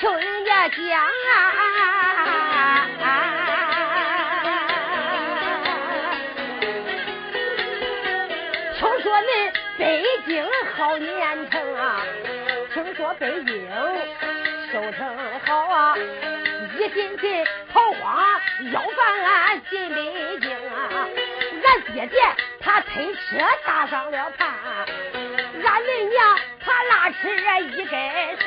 [0.00, 2.86] 听人家讲啊，
[8.76, 10.44] 听说恁北京
[10.76, 12.00] 好年成啊，
[12.74, 13.70] 听说北京
[14.72, 15.96] 收成好啊，
[16.78, 18.40] 一进去桃花
[18.72, 21.06] 要饭俺进北京啊，
[21.64, 22.18] 俺爹爹
[22.60, 23.20] 他推车
[23.64, 24.48] 搭上了盘，
[25.64, 27.28] 俺恁娘他拉车
[27.60, 27.94] 一根
[28.38, 28.44] 绳。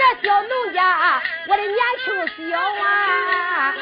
[0.00, 3.74] 这小农家，我的年轻小啊，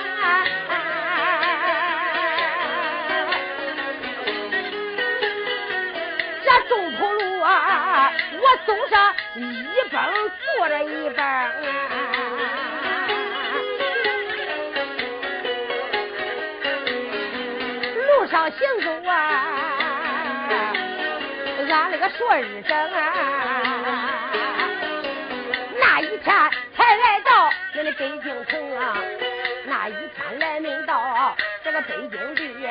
[6.45, 9.41] 这中铺路啊，我走上一
[9.93, 10.03] 蹦
[10.57, 11.25] 坐着一蹦，
[17.95, 19.15] 路上行走啊，
[21.71, 24.28] 俺那个说日子啊。
[26.29, 28.95] 天才来到那个北京城啊，
[29.65, 31.35] 那一天来没到
[31.65, 32.69] 这个北京地，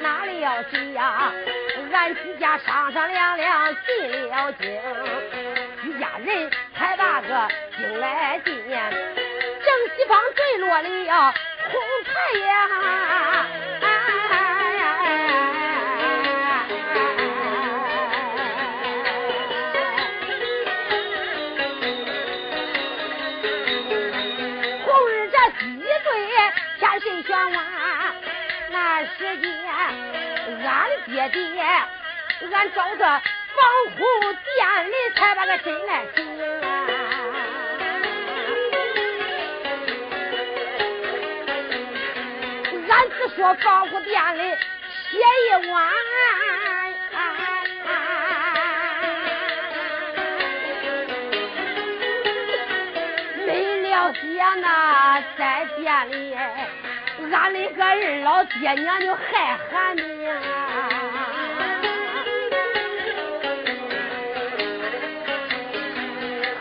[0.00, 1.30] 哪里要去呀？
[1.92, 4.80] 俺几家商商量量进了京，
[5.84, 8.80] 一家人才把个京来进，正
[9.94, 11.34] 西方坠落了
[11.70, 13.46] 红彩呀。
[29.18, 29.50] 时间，
[30.64, 31.62] 俺爹爹，
[32.52, 33.62] 俺找着防
[33.96, 33.98] 护
[34.32, 36.16] 店里才把个真来行。
[42.88, 44.40] 俺只说防护店里
[45.10, 45.90] 歇一晚，
[53.46, 56.36] 没了想那在店里。
[57.34, 60.04] 俺那个二老爹娘就害寒命，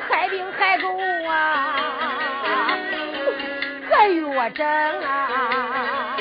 [0.09, 2.77] 害病害狗啊，
[3.89, 4.65] 个月整
[5.01, 6.17] 啊，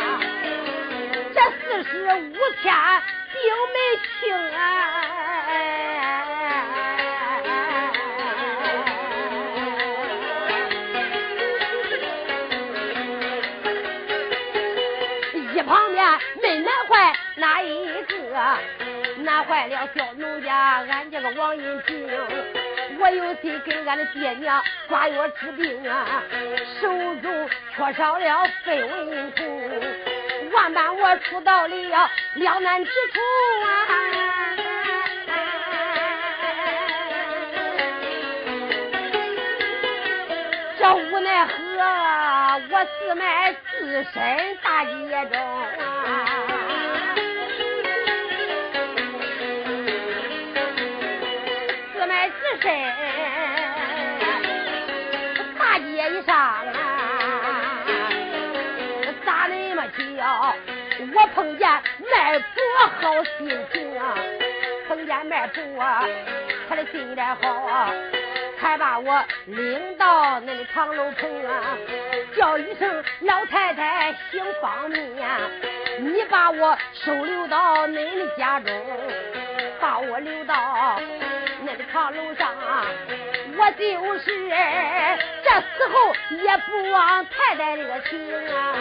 [1.32, 2.74] 这四十五天
[3.32, 3.40] 病
[3.72, 3.76] 没
[4.20, 4.58] 轻啊。
[19.80, 20.84] 了小农家？
[20.90, 22.06] 俺这个王银平，
[22.98, 26.22] 我有心给俺的爹娘抓药治病啊，
[26.80, 29.42] 手中缺少了废文图，
[30.52, 33.20] 万般我出到了两难之处
[33.64, 33.68] 啊！
[40.78, 41.52] 这无奈何，
[42.70, 45.40] 我自卖自身大街中
[62.86, 64.14] 好心情啊，
[64.88, 65.62] 碰见卖婆
[66.68, 67.92] 他的心眼好啊，
[68.60, 71.76] 才把我领到那个长楼棚啊，
[72.36, 75.04] 叫一声老太太行方便，
[76.00, 78.72] 你把我收留到恁的家中，
[79.80, 81.00] 把我留到。
[81.62, 82.56] 那个炕楼上，
[83.58, 84.48] 我就是
[85.44, 88.74] 这时候也不忘太太这个情啊。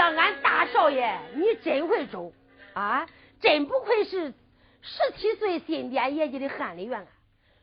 [0.00, 2.32] 想想俺大少爷，你真会走
[2.72, 3.06] 啊！
[3.38, 4.32] 真不愧是
[4.80, 7.06] 十七岁新点业绩的翰林院啊！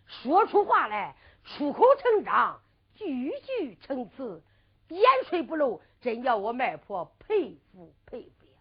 [0.05, 2.61] 说出话来出口成章，
[2.93, 4.43] 句句成词，
[4.87, 8.59] 点水不漏，真叫我外婆佩服佩服呀！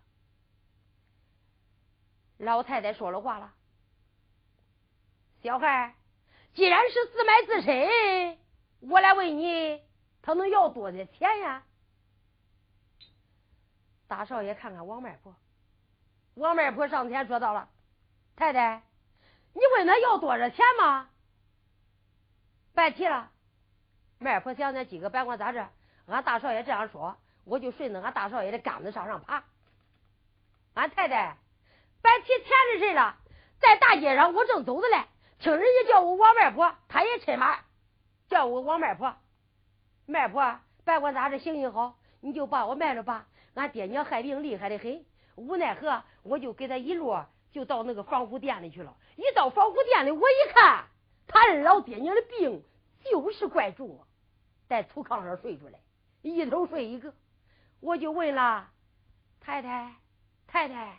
[2.38, 3.52] 老太太说了话了，
[5.42, 5.94] 小孩。
[6.54, 8.38] 既然是自卖自身，
[8.88, 9.82] 我来问你，
[10.22, 11.65] 他能要多少钱呀？
[14.08, 15.34] 大少爷看看王卖婆，
[16.34, 17.68] 王卖婆上前说道了
[18.36, 18.82] ：“太太，
[19.52, 21.08] 你问他要多少钱吗？
[22.74, 23.30] 别提了。
[24.18, 25.68] 卖婆想想，今个别管咋着，
[26.06, 29.44] 俺大少爷这样说，我就顺着俺大少爷的杆子上上爬。
[30.74, 31.36] 俺太太，
[32.02, 33.16] 别提钱的事了。
[33.58, 35.04] 在大街上，我正走着嘞，
[35.38, 37.58] 听人家叫我王卖婆，他也趁马
[38.28, 39.16] 叫我王卖婆。
[40.06, 43.26] 卖婆，别管咋着，行行好，你就把我卖了吧。
[43.56, 45.02] 俺爹娘害病厉害的很，
[45.34, 47.16] 无奈何，我就给他一路，
[47.50, 48.94] 就到那个防护店里去了。
[49.16, 50.84] 一到防护店里，我一看，
[51.26, 52.62] 他二老爹娘的病
[53.02, 53.98] 就是怪重，
[54.68, 55.78] 在土炕上睡着嘞，
[56.20, 57.14] 一头睡一个。
[57.80, 58.68] 我就问了
[59.40, 59.94] 太太，
[60.46, 60.98] 太太，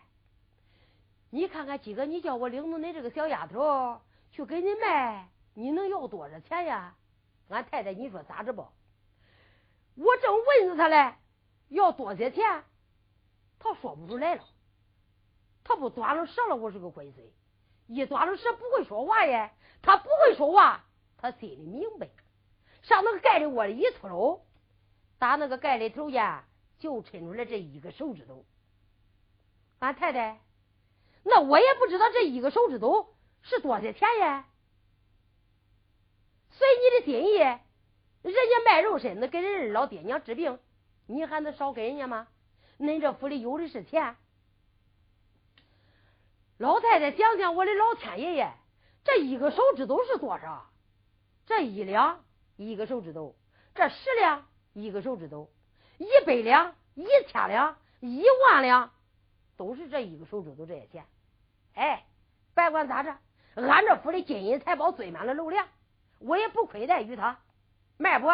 [1.30, 4.02] 你看看今个你叫我领着你这个小丫头
[4.32, 6.96] 去给你卖，你能要多少钱呀？
[7.50, 8.68] 俺太太，你说咋着不？
[9.94, 11.14] 我正问着他嘞。
[11.70, 12.64] 要多些钱，
[13.60, 14.44] 他说不出来了。
[15.64, 17.28] 他不端了舌了，我是个鬼孙。
[17.88, 20.86] 一端了舌不会说话耶，他不会说话，
[21.18, 22.10] 他心里明白。
[22.84, 24.46] 上那个盖里窝里一出溜，
[25.20, 26.46] 打那个盖里头呀，
[26.80, 28.46] 就抻出来这一个手指头。
[29.80, 30.40] 俺太太，
[31.24, 34.44] 那我也不知道这一个手指头是多少钱耶。
[36.52, 37.62] 随你的心意，人
[38.24, 40.58] 家卖肉身子给人老爹娘治病。
[41.08, 42.28] 你还能少给人家吗？
[42.80, 44.16] 恁这府里有的是钱。
[46.60, 48.52] 老太太想想，我的老天爷爷，
[49.04, 50.70] 这一个手指头是多少？
[51.46, 52.24] 这一两
[52.56, 53.36] 一个手指头，
[53.74, 55.50] 这十两一个手指头，
[55.98, 58.92] 一百两、一千两、一万两，
[59.56, 61.06] 都是这一个手指头这些钱。
[61.74, 62.06] 哎，
[62.54, 63.18] 别管咋着，
[63.56, 65.68] 俺这府里金银财宝堆满了楼梁，
[66.20, 67.40] 我也不亏待于他，
[67.98, 68.28] 卖不？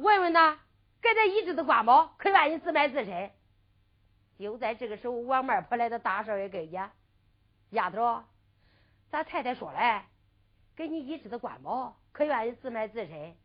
[0.00, 0.58] 问问他，
[1.02, 3.30] 给他一支的官宝，可愿意自卖自身？
[4.38, 6.90] 就在这个时候，王卖婆来到大少爷跟前，
[7.70, 8.24] 丫头，
[9.10, 10.06] 咱太太说了，
[10.74, 13.36] 给你一支的官宝，可愿意自卖自身？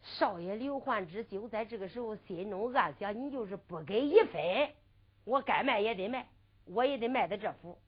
[0.00, 4.72] 少爷刘焕之就在这个时候心中暗想：你就是不给一分，
[5.24, 6.26] 我该卖也得卖，
[6.64, 7.78] 我也得卖的这幅。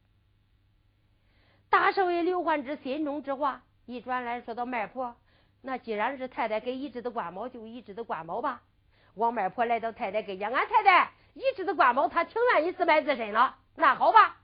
[1.70, 5.16] 大少爷刘焕之心中之话一转来说到卖婆。
[5.66, 8.60] 那既然是太太给一只的官宝，就一只的官宝吧。
[9.14, 13.56] 王卖婆来到太太跟前，俺太太一只的官宝，她情愿意自卖自身了。
[13.74, 14.36] 那好吧，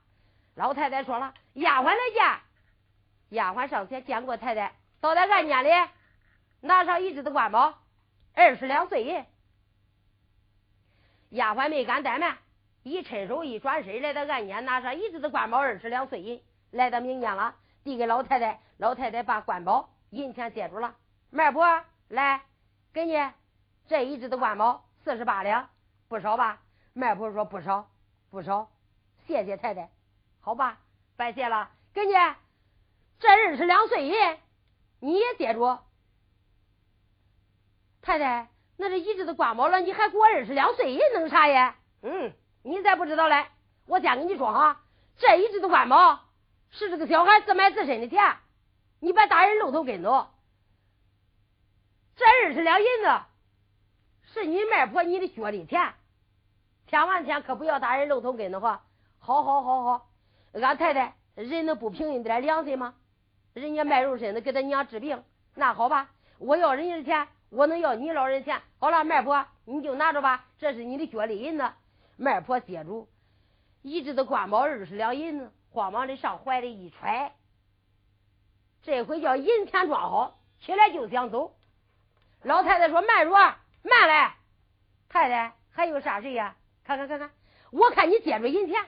[0.55, 3.37] 老太太说了，丫鬟来见。
[3.37, 5.69] 丫鬟上前见过太太，到在案间里
[6.61, 7.77] 拿上一只的官宝，
[8.33, 9.23] 二十两碎银。
[11.29, 12.39] 丫鬟没敢怠慢，
[12.81, 16.41] 一伸手一转身来到案间，拿上一只的官宝，二十两碎银，
[16.71, 17.53] 来到明间了，
[17.83, 18.59] 递给老太太。
[18.77, 20.95] 老太太把官宝银钱接住了。
[21.33, 21.65] 卖婆
[22.09, 22.41] 来，
[22.91, 23.17] 给你
[23.87, 25.69] 这一只的官帽四十八两，
[26.09, 26.59] 不少吧？
[26.91, 27.89] 卖婆说不少，
[28.29, 28.69] 不少，
[29.25, 29.89] 谢谢太太，
[30.41, 30.77] 好吧，
[31.15, 31.69] 拜谢了。
[31.93, 32.11] 给你
[33.17, 34.13] 这二十两碎银，
[34.99, 35.77] 你也接住。
[38.01, 41.77] 太太，那这一只的官帽了，你还给我二十两碎银，弄啥呀？
[42.01, 43.47] 嗯，你再不知道嘞，
[43.85, 44.81] 我先跟你说哈，
[45.17, 46.19] 这一只的官帽
[46.71, 48.35] 是这个小孩自卖自身的钱，
[48.99, 50.27] 你别打人露头跟头。
[52.15, 53.21] 这二十两银子
[54.33, 55.93] 是你卖婆你的脚里钱，
[56.87, 58.83] 千万千可不要打人露头跟的话。
[59.19, 60.09] 好好好好，
[60.53, 62.95] 俺太太人能不凭一点良心吗？
[63.53, 65.23] 人家卖肉身子给他娘治病，
[65.55, 66.09] 那好吧，
[66.39, 68.61] 我要人家的钱，我能要你老人钱？
[68.79, 71.69] 好了，卖婆你就拿着吧，这是你的脚里银子。
[72.17, 73.09] 卖婆接住，
[73.81, 77.33] 一直的官宝二十两银子，慌忙的上怀里一揣，
[78.83, 81.55] 这回叫银钱装好，起来就想走。
[82.43, 84.35] 老太太说：“慢着，慢来，
[85.09, 86.55] 太太还有啥事呀？
[86.83, 87.29] 看看看看，
[87.71, 88.83] 我看你接着银钱，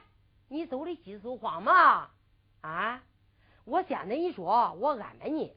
[0.47, 2.09] 你走的急速慌嘛？
[2.61, 3.03] 啊！
[3.65, 5.55] 我先跟你说，我安排你，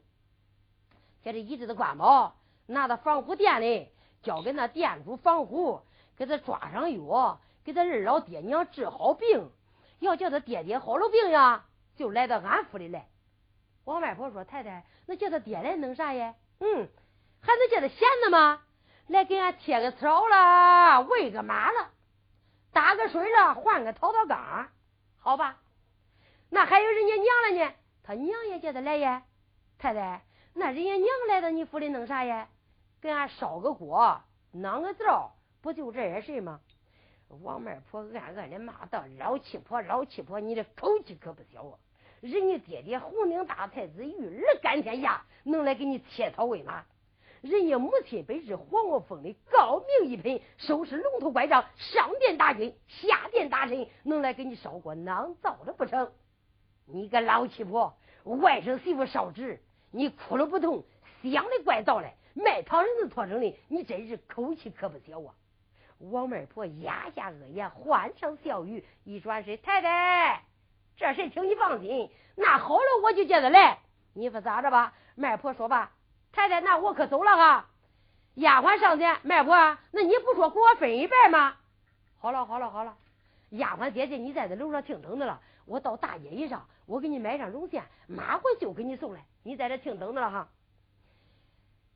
[1.23, 2.35] 将这一支的官宝
[2.67, 5.81] 拿到防护店里，交给那店主防护，
[6.15, 9.49] 给他抓上药，给他二老爹娘治好病。
[9.99, 13.07] 要叫他爹爹好了病呀，就来到俺府里来。”
[13.85, 16.87] 王外婆说：“太太，那叫他爹来弄啥呀？”嗯。
[17.47, 18.61] 还能叫他闲的吗？
[19.07, 21.91] 来给俺贴个草了，喂个马了，
[22.73, 24.67] 打个水了，换个淘淘缸，
[25.17, 25.57] 好吧？
[26.49, 27.73] 那还有人家娘了呢，
[28.03, 29.23] 他娘也叫他来呀。
[29.79, 32.49] 太太，那人家娘来到你府里弄啥呀？
[33.01, 36.59] 给俺烧个锅，弄个灶，不就这些事吗？
[37.29, 41.79] 王卖婆暗暗的骂道：“老七婆，老七婆，你的口气可不小啊！
[42.19, 46.83] 人家爹爹红顶大太子玉儿干天下，能来给你切草喂马？”
[47.41, 56.11] 人家母亲本是皇后封的高明一品，收拾龙头拐杖，上殿大君，下殿大臣，能来给你烧锅囊灶的不成？
[56.85, 60.83] 你个老七婆，外甥媳妇烧纸，你哭了不痛，
[61.23, 62.13] 想的怪早嘞。
[62.33, 65.33] 卖糖人子托生的，你真是口气可不小啊！
[65.97, 70.43] 王媒婆压下恶言，欢声笑语，一转身，太太，
[70.95, 72.11] 这事请你放心。
[72.35, 73.79] 那好了，我就接着来。
[74.13, 74.93] 你说咋着吧？
[75.15, 75.91] 媒婆说吧，
[76.37, 77.65] 太太，那我可走了哈。
[78.35, 79.55] 丫鬟上前，媒婆，
[79.89, 81.55] 那你不说给我分一半吗？
[82.19, 82.95] 好了，好了，好了。
[83.49, 85.41] 丫鬟姐姐，你在这楼上听等着了。
[85.65, 89.25] 我到大街一上，我给你买上绒线，马回就给你送来。
[89.41, 90.47] 你在这听等着了哈。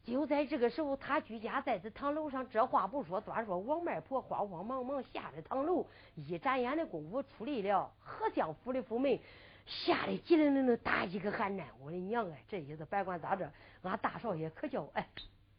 [0.03, 9.19] 就在这个时候，他居家在这堂楼上，这话不说，端说王媒婆慌慌忙忙下了堂楼，一眨眼的功夫出来了何相府的府门，
[9.65, 11.67] 吓得急灵灵的打一个寒战。
[11.79, 13.51] 我的娘哎，这意思别管咋着，
[13.83, 15.07] 俺大少爷可叫哎，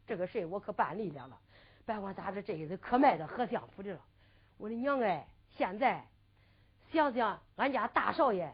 [0.05, 1.39] 这个事我可办利了了。
[1.85, 3.99] 别管咋着，这意思可卖到何相府里了。
[4.57, 6.05] 我的娘哎，现在
[6.91, 8.53] 想想俺家大少爷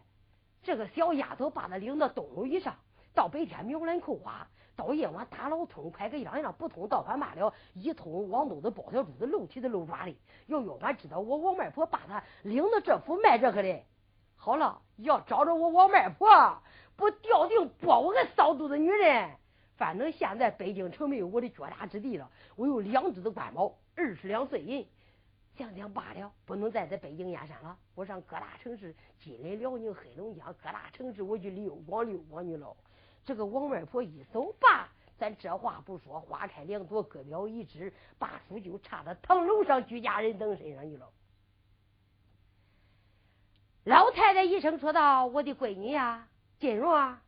[0.64, 2.76] 这个小丫头，把他领到东楼以上，
[3.14, 4.48] 到白天苗兰扣花。
[4.76, 7.54] 到夜晚打老通，快个样样不通，倒翻罢了。
[7.74, 10.18] 一通往东的包小珠子，露蹄子露爪的。
[10.46, 13.84] 要要俺知道我王外婆把他领到这府卖这个的，
[14.38, 16.62] 好了，要找着我王媒婆，
[16.96, 19.30] 不掉定剥我个骚肚子女人。
[19.78, 24.86] 反正现在北京城没有我的脚踏之地了，我有两只的官帽，二十两碎银，
[25.58, 27.78] 想想罢了，不能再在北京燕山了。
[27.96, 32.76] 我上各大城市，金陵、辽宁、黑龙江各大城市，我去溜光溜光去了。
[33.24, 41.10] 这个王外婆一走罢，咱这话不说，花开两朵，各表一枝，把书就插到堂楼上居家人等身上去了。
[43.90, 46.28] 老太太一声说道：“我的闺女呀，
[46.60, 47.24] 金荣啊，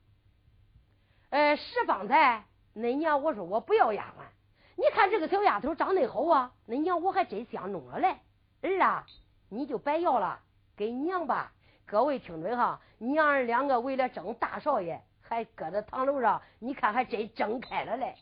[1.32, 4.26] 呃，石方才，恁娘我说我不要丫鬟，
[4.76, 8.16] 你看这个小丫头长得好啊，恁娘我还真相中了嘞。
[8.62, 9.08] 儿啊，
[9.50, 10.40] 你就别要了，
[10.78, 11.52] 给娘吧。
[11.88, 18.16] 各位听准哈，娘儿两个为了争大少爷。”还搁在堂楼上，你看还真睁开了嘞。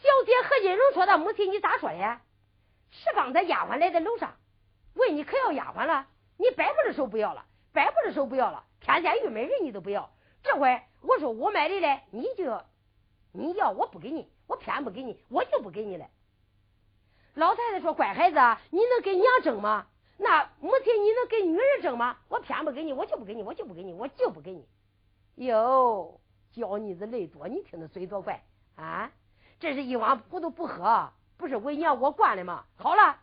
[0.00, 2.20] 小姐何金荣说道：“母亲，你咋说的？
[2.90, 4.34] 是方才丫鬟来在楼上，
[4.94, 6.06] 问你可要丫鬟了？
[6.36, 8.64] 你掰不着手不要了，掰不着手不要了。
[8.80, 10.10] 天天玉美人你都不要，
[10.42, 12.64] 这回我说我买的嘞，你就要
[13.32, 16.06] 你要我不给你，我偏不给你，我就不给你了。”
[17.34, 18.38] 老太太说：“乖孩子，
[18.70, 19.86] 你能给娘争吗？
[20.16, 22.16] 那母亲你能给女儿争吗？
[22.28, 24.66] 我偏不给你，我就不给你，我就不给你，我就不给你。”
[25.46, 26.18] 哟，
[26.52, 28.42] 娇妮子泪多，你听着嘴多怪
[28.76, 29.12] 啊！
[29.60, 32.64] 这是一碗葡萄不喝，不是为娘我惯的吗？
[32.76, 33.18] 好了，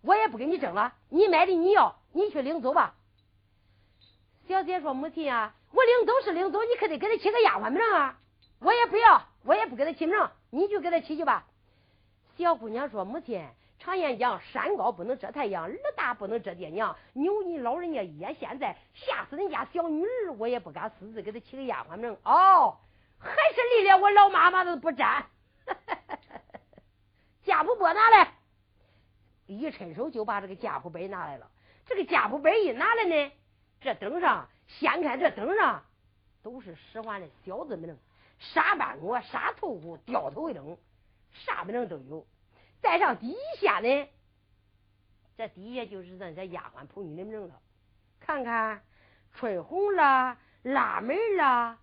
[0.00, 2.94] 我也不跟你争了，你买的你要，你去领走吧。
[4.48, 8.18] 小姐说：“母亲啊，我领走是领走，你可得给他起个丫鬟名啊！
[8.58, 10.16] 我也不要，我也不给他起名，
[10.50, 11.46] 你就给他起去吧。”
[12.36, 13.44] 小姑娘说：“母亲。”
[13.80, 16.94] 常言讲，山高不能遮太阳，儿大不能遮爹娘。
[17.14, 22.14] 牛你老人家爷现在吓死人家小女儿，我也不敢私自给她起个丫鬟名。
[22.22, 22.76] 哦，
[23.18, 25.24] 还是离了我老妈妈都不沾。
[27.42, 28.34] 家谱簿拿来，
[29.46, 31.50] 一伸手就把这个家谱本拿来了。
[31.90, 33.32] 这个家谱本一拿来呢，
[33.80, 35.82] 这灯上掀开，这灯上
[36.40, 37.98] 都是使唤的小子们，
[38.38, 40.78] 啥班锅、啥头户、掉头一灯，
[41.32, 42.24] 啥名都有。
[42.80, 44.08] 再上底下呢，
[45.36, 47.60] 这底下就是那些丫鬟仆女的名了。
[48.20, 48.84] 看看
[49.34, 51.80] 春红啦、腊梅啦、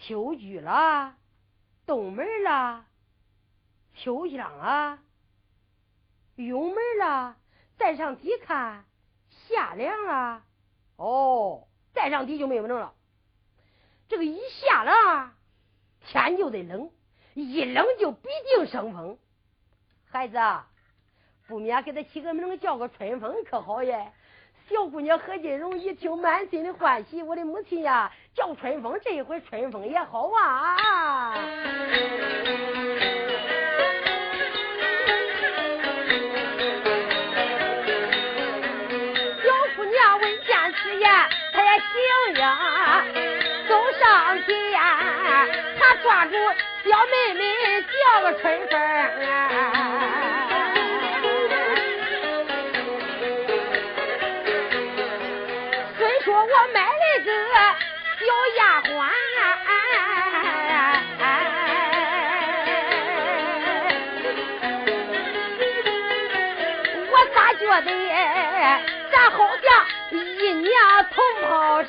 [0.00, 1.18] 秋菊啦、
[1.84, 2.86] 冬梅啦、
[3.94, 5.02] 秋香啊、
[6.36, 7.36] 咏梅啦。
[7.76, 8.84] 再上底看
[9.50, 10.42] 夏凉啊，
[10.96, 12.92] 哦，再上底就没有名了。
[14.08, 15.32] 这个一下了，
[16.06, 16.90] 天就得冷，
[17.34, 19.18] 一冷就必定生风。
[20.10, 20.66] 孩子啊，
[21.46, 24.12] 不免给他起个名叫个春风可好耶？
[24.68, 27.22] 小姑娘何金荣一听，满心的欢喜。
[27.24, 31.34] 我的母亲呀，叫春风，这一回春风也好啊。
[42.40, 43.04] 呀，
[43.68, 44.48] 走上前，
[45.78, 46.32] 他抓住。
[46.82, 47.44] 小妹妹
[47.82, 48.80] 叫个春风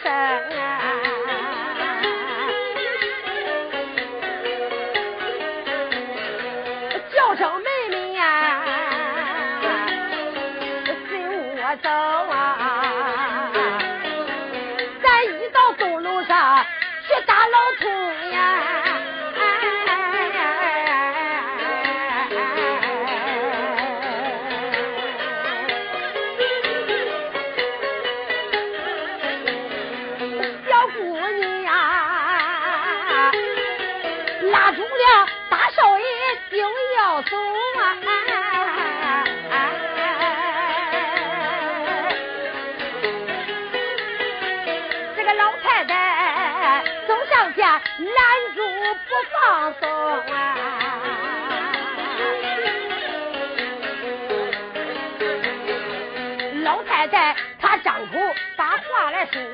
[0.03, 0.09] 同胞生？
[7.13, 8.63] 叫声妹妹呀，
[11.09, 11.21] 随
[11.55, 12.80] 我走啊！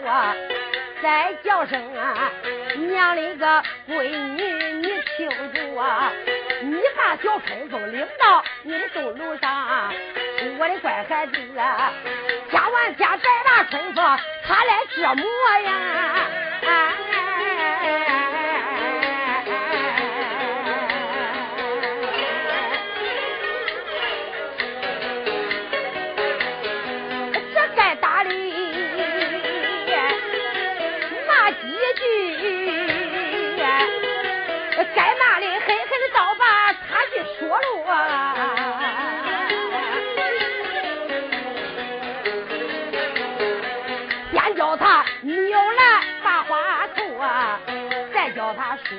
[0.03, 0.36] 我，
[1.01, 2.32] 再叫声啊，
[2.75, 4.44] 娘的个闺女，
[4.82, 6.12] 你听住啊！
[6.62, 9.94] 你把小春风领到你的东楼上，
[10.60, 11.91] 我的乖孩子啊，
[12.51, 15.25] 家完家再拿春风他来折磨
[15.65, 16.37] 呀！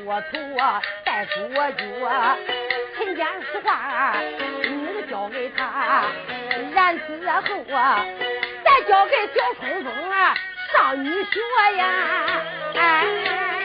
[0.08, 2.36] 他说头啊，再说句啊，
[2.96, 4.14] 陈家实话，
[4.62, 6.04] 你能交给他，
[6.72, 8.06] 然之后啊，
[8.64, 10.34] 再交给小春风啊
[10.72, 12.42] 上女学呀，
[12.74, 13.57] 哎。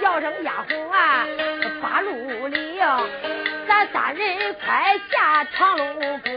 [0.00, 1.26] 叫声丫鬟啊，
[1.82, 2.78] 八路领，
[3.66, 6.30] 咱三人快下长路阁。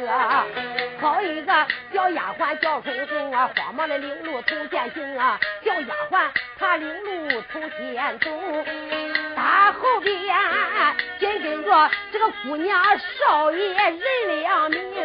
[0.99, 8.29] 好一个小丫鬟叫春红啊，慌忙的领路头前行啊，小丫鬟她领路头前走，
[9.35, 10.15] 大后边
[11.19, 12.83] 紧跟着这个姑娘
[13.19, 14.96] 少爷任良明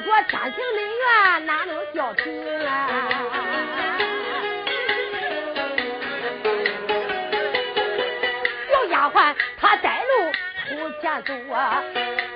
[0.00, 2.88] 顺服着天庭人员，哪能叫停啊？
[8.72, 10.32] 小丫鬟她带路
[10.68, 11.82] 出前走啊，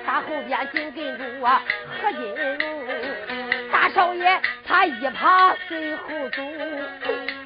[0.05, 1.63] 大后边紧跟着啊
[2.01, 2.59] 何金荣，
[3.71, 6.43] 大少爷他一旁随后走。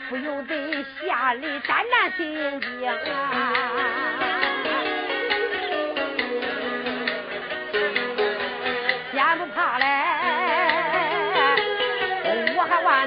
[0.09, 3.53] 不由得吓得胆战心惊啊！
[9.11, 9.85] 先不怕嘞，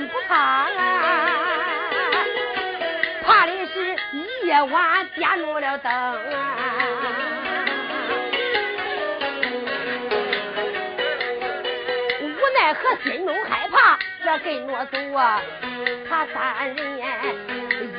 [0.09, 0.69] 不怕啊！
[3.25, 3.97] 怕的是
[4.45, 5.95] 夜晚点着了灯啊！
[12.21, 12.25] 无
[12.59, 15.41] 奈何心中害怕，这跟着走啊！
[16.09, 16.77] 他三人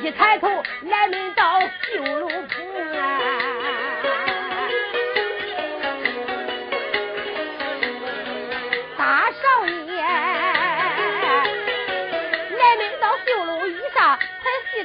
[0.02, 0.48] 一抬头
[0.82, 3.02] 来到绣楼棚啊！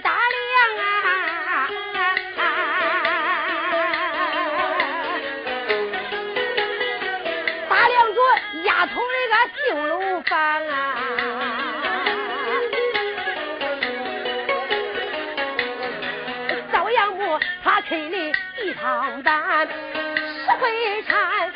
[0.02, 1.70] 大梁啊
[7.70, 8.24] 大梁做
[8.64, 10.74] 压头那个旧楼房啊
[16.72, 18.32] 灶阳屋他开的
[18.62, 21.52] 一趟单石灰厂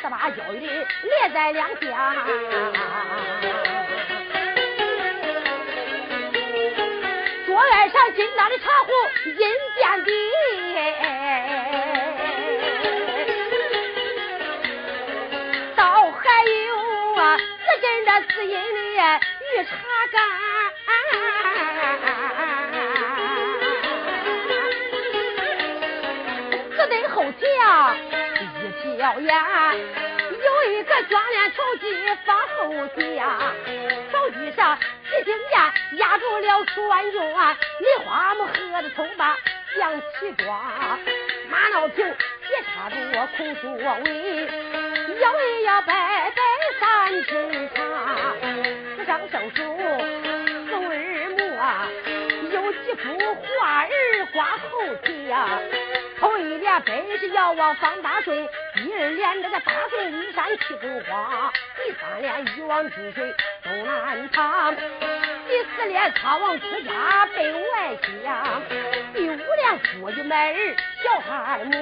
[0.00, 1.92] 四八九的列在两边。
[7.46, 8.90] 桌案上金大的茶壶
[9.26, 9.34] 银
[9.74, 10.10] 垫的，
[15.76, 17.42] 倒还有啊，四
[17.82, 18.54] 根的四银
[18.96, 19.00] 的。
[29.00, 29.32] 一瞟眼，
[30.30, 31.86] 有一个卷帘绸机
[32.26, 33.54] 放后墙，
[34.12, 39.38] 绸机上几经验压住了栓用啊，梨花木盒子头把
[39.74, 41.00] 象起装，
[41.48, 44.46] 马闹瓶斜插住我空书尾，
[45.18, 46.42] 摇一摇摆摆
[46.78, 48.36] 三尺长，
[48.98, 49.56] 纸上生书
[50.68, 50.94] 宋儿
[51.38, 51.88] 木啊，
[52.52, 53.88] 有几幅画儿
[54.30, 54.68] 挂后
[55.06, 55.62] 墙，
[56.20, 58.50] 头一联本是遥望方大顺，第
[59.02, 64.76] 二联这个大顺玉山气风荒，第三联一往之水东南淌。
[64.76, 68.62] 第四联苍王出家北外乡，
[69.14, 71.72] 第五联富裕买儿小孩母，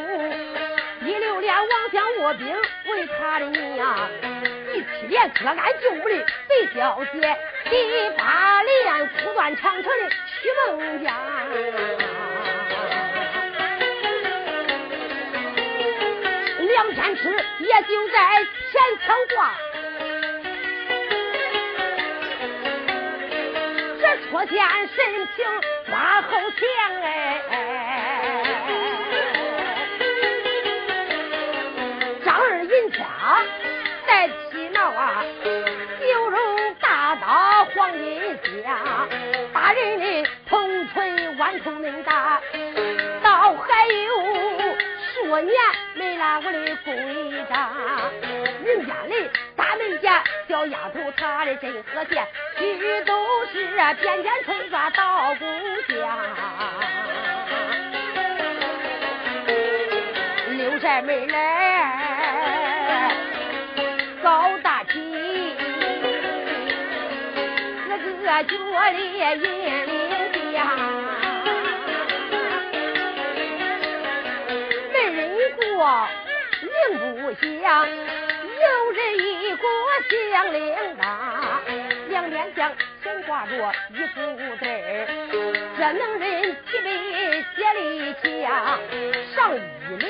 [1.00, 2.46] 第六联王将卧兵
[2.87, 4.09] 为他的娘，
[4.72, 6.16] 第七联割鞍救母的
[6.48, 7.37] 贼小姐，
[7.68, 11.12] 第八联苦断长城的屈梦江，
[16.79, 18.37] 两天吃也就在
[18.71, 19.53] 前墙挂。
[24.31, 24.97] 脱见神
[25.35, 25.45] 情
[25.91, 26.61] 挂后墙
[27.03, 27.03] 哎，
[32.25, 32.99] 张二银枪
[34.07, 35.25] 在气闹啊，
[36.05, 36.38] 牛肉
[36.79, 39.09] 大刀黄金香，
[39.53, 42.41] 大人的铜锤弯头恁大，
[43.23, 44.58] 倒还有
[45.29, 45.55] 数年
[45.95, 46.95] 没拉过的工
[47.29, 47.71] 一张，
[48.64, 50.11] 人家的大门前
[50.49, 52.27] 小丫头她的真和谐。
[52.57, 55.45] 去都是边边春抓到故
[55.93, 56.19] 乡，
[60.57, 63.14] 六扇门来
[64.23, 65.55] 高大气，
[67.87, 68.57] 个个脚
[68.93, 69.98] 里银
[77.29, 77.45] 不响，
[77.87, 79.69] 有人一过
[80.33, 81.03] 响铃铛。
[82.09, 83.53] 两边墙悬挂着
[83.91, 84.21] 一副
[84.57, 85.07] 字儿，
[85.77, 86.88] 这能人提笔
[87.55, 88.81] 写力强，
[89.37, 89.59] 上一
[89.99, 90.09] 联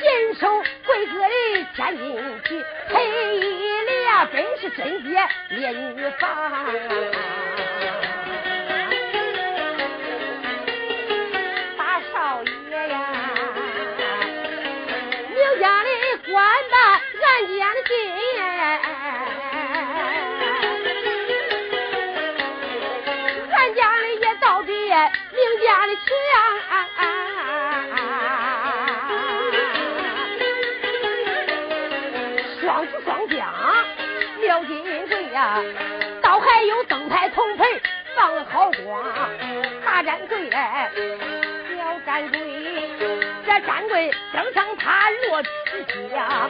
[0.00, 0.48] 紧守
[0.84, 2.02] 贵哥的千金
[2.44, 2.92] 旗，配
[3.36, 3.40] 一
[3.84, 3.92] 联
[4.32, 5.08] 真是贞洁
[5.50, 6.66] 烈女房。
[40.28, 42.36] 掌柜，小掌柜，
[43.46, 45.48] 这掌柜登上他落石
[46.10, 46.48] 下，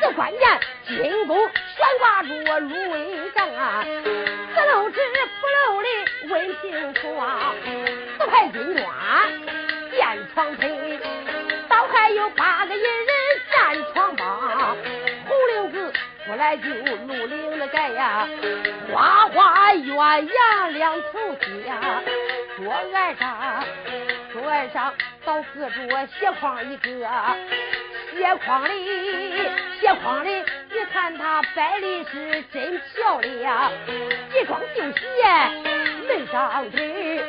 [0.00, 2.28] 这关键金钩悬挂住
[2.60, 5.00] 芦苇帐啊，四漏纸
[5.40, 5.88] 不漏的
[6.28, 7.54] 温平床。
[8.28, 8.84] 牌金装
[9.90, 11.00] 垫床腿，
[11.68, 13.05] 倒还有八个银人
[16.36, 18.28] 来就绿领的盖呀，
[18.92, 21.18] 花花月牙两头
[21.66, 22.02] 呀。
[22.56, 23.64] 桌案上，
[24.32, 24.94] 桌案上
[25.24, 26.88] 倒搁着鞋筐一个，
[28.16, 29.38] 鞋筐里，
[29.80, 33.72] 鞋筐里，你看他摆的是真漂亮，
[34.32, 35.00] 几双旧鞋
[36.08, 37.24] 没上腿。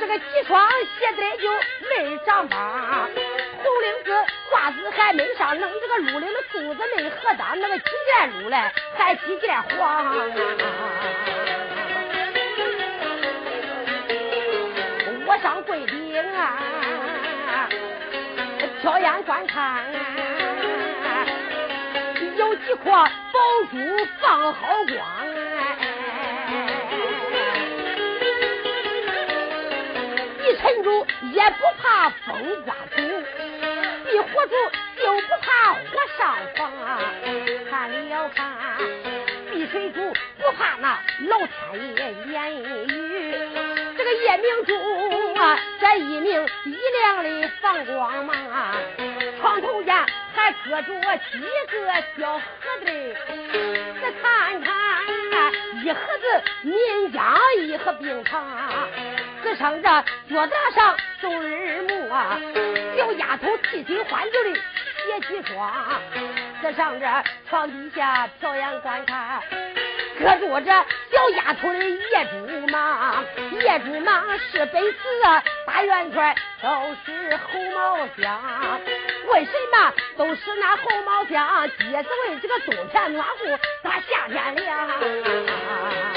[0.00, 1.50] 这个几双鞋子就
[1.90, 3.10] 没长帮，
[3.72, 4.12] 红领子
[4.50, 10.14] 褂子还没上，弄这个鹿领的裤子没合裆，那个几件鹿嘞还几件黄。
[15.24, 16.58] 我上桂林啊，
[18.82, 19.86] 挑眼观看，
[22.36, 23.76] 有几块宝珠
[24.20, 24.98] 放好光。
[31.42, 33.02] 也不怕风刮土，
[34.08, 34.54] 避火主
[35.02, 35.80] 就不怕火
[36.16, 37.00] 上房啊！
[37.68, 38.78] 看了看，
[39.50, 40.00] 避水主
[40.38, 42.94] 不怕那老天爷言语。
[43.98, 48.76] 这个夜明珠啊，这一明一亮的放光芒啊！
[49.40, 49.96] 床头间
[50.32, 50.94] 还搁着
[51.32, 52.42] 几个小盒
[52.84, 53.16] 子，
[54.00, 54.70] 再看看，
[55.82, 56.24] 一盒子
[56.62, 58.46] 岷江，一盒冰糖。
[59.42, 59.88] 只上这
[60.30, 62.38] 脚踏上送耳目啊，
[62.96, 66.00] 小丫头提心换酒的写几双。
[66.62, 67.06] 只上这
[67.50, 69.42] 床底下瞟眼观看，
[70.18, 73.24] 搁住这小丫头的野猪忙，
[73.60, 74.98] 野猪忙是本事，
[75.66, 76.68] 大圆圈都
[77.04, 78.38] 是红毛浆。
[79.32, 81.68] 为什么都是那红毛浆？
[81.78, 86.11] 皆是为这个冬天暖和，把夏天凉。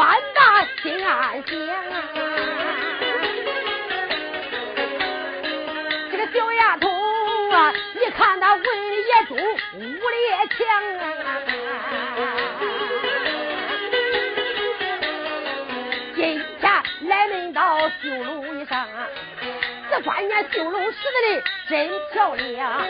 [0.00, 1.54] 官大心安详。
[8.16, 10.58] 看那文野猪武也强
[10.98, 11.00] 啊！
[16.16, 16.18] 今
[16.60, 16.62] 天
[17.08, 18.88] 来门到绣楼上，
[19.90, 22.84] 这关键绣楼使的真漂亮。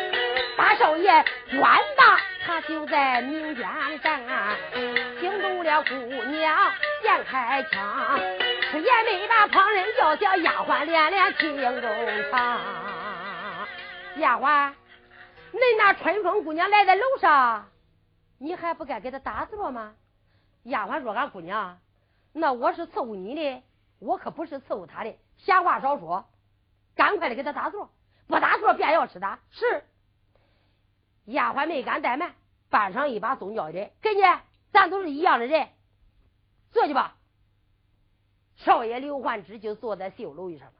[0.56, 1.24] 大少爷
[1.58, 2.18] 官大，
[2.50, 3.64] 他就在明间
[4.02, 4.20] 上，
[5.20, 8.18] 惊动了姑娘先开枪，
[8.72, 11.72] 吃也没把旁人叫叫丫鬟连连听中
[12.32, 12.60] 唱，
[14.16, 14.72] 丫鬟。
[15.52, 17.68] 恁那春风姑娘来在楼上，
[18.38, 19.94] 你还不该给她打坐吗？
[20.64, 21.78] 丫鬟说：“俺姑娘，
[22.32, 23.62] 那我是伺候你的，
[24.00, 25.16] 我可不是伺候她的。
[25.36, 26.28] 闲话少说，
[26.96, 27.92] 赶快的给她打坐，
[28.26, 29.84] 不打坐便要吃打。”是。
[31.30, 32.34] 丫鬟没敢怠慢，
[32.68, 34.22] 搬上一把松胶枕，给你，
[34.72, 35.68] 咱都是一样的人，
[36.72, 37.16] 坐去吧。
[38.56, 40.72] 少爷刘焕之就坐在绣楼上了。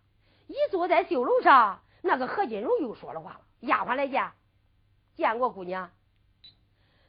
[0.49, 4.31] 一坐在绣楼上，那个何金荣又说了话了：“丫鬟来见。”
[5.17, 5.91] 见过姑娘，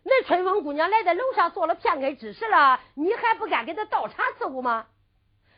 [0.04, 4.88] 那春风姑娘来在楼上做了片刻之事了，你还不敢给她倒茶伺候吗？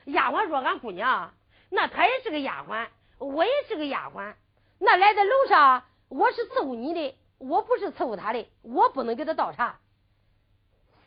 [0.06, 1.34] 丫鬟说：“俺姑娘，
[1.70, 4.34] 那她也是个丫鬟，我也是个丫鬟。
[4.80, 7.18] 那来在楼上，我是伺候你的，
[7.48, 9.80] 我不是伺候她的，我不能给她倒茶。”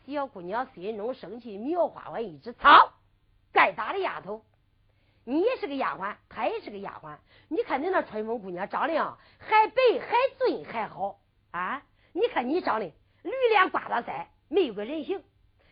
[0.06, 2.92] 小姑娘心中生气，苗花完一只操，
[3.52, 4.42] 该打的丫头，
[5.24, 7.16] 你也是个丫鬟，她也是个丫鬟。
[7.48, 8.94] 你看你那春风姑娘长得
[9.38, 11.18] 还白还俊还好。
[11.52, 11.82] 啊！
[12.12, 12.86] 你看你长得
[13.22, 15.22] 驴脸瓜子腮，没有个人形。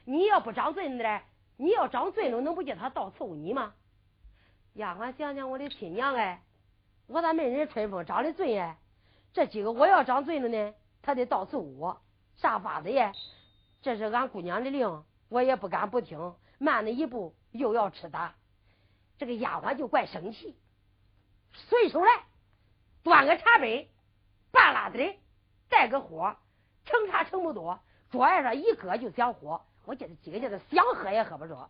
[0.06, 1.22] 你要不长俊点
[1.58, 3.74] 你要长俊了，能不叫他倒伺候你吗？
[4.74, 6.42] 丫鬟想想我的亲娘哎，
[7.06, 8.78] 我咋没人春风长得俊哎？
[9.34, 12.00] 这几个我要长嘴了呢，他得倒伺候我，
[12.36, 13.12] 啥法子呀？
[13.82, 16.34] 这是俺姑娘的令，我也不敢不听。
[16.58, 18.36] 慢了一步，又要吃打。
[19.18, 20.56] 这个丫鬟就怪生气，
[21.52, 22.24] 随手来
[23.02, 23.90] 端个茶杯，
[24.52, 25.18] 半拉的。
[25.68, 26.36] 带个火，
[26.84, 29.60] 盛茶盛不多，桌案上一搁就想喝。
[29.84, 31.68] 我觉得几个叫他想喝也喝不着。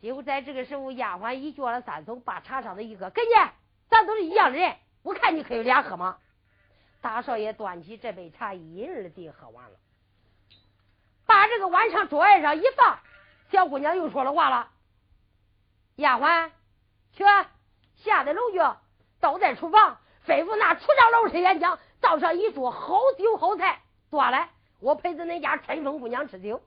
[0.00, 3.50] 结果在这个时候，丫鬟一叫了三声，把茶上的一搁，给你，
[3.88, 6.18] 咱都是一样的人，我看你可有脸喝吗？
[7.00, 9.76] 大少爷端起这杯茶，一人的地喝完了，
[11.26, 12.98] 把这个碗上桌案上一放，
[13.50, 14.70] 小姑娘又说了话了
[15.96, 16.50] ：“丫鬟，
[17.12, 17.24] 去
[17.96, 18.58] 下的楼去，
[19.20, 24.48] 都在厨房，吩咐那厨长老师演讲。”倒上一桌好酒好菜，端来，
[24.80, 26.62] 我陪着恁家春风姑娘吃酒。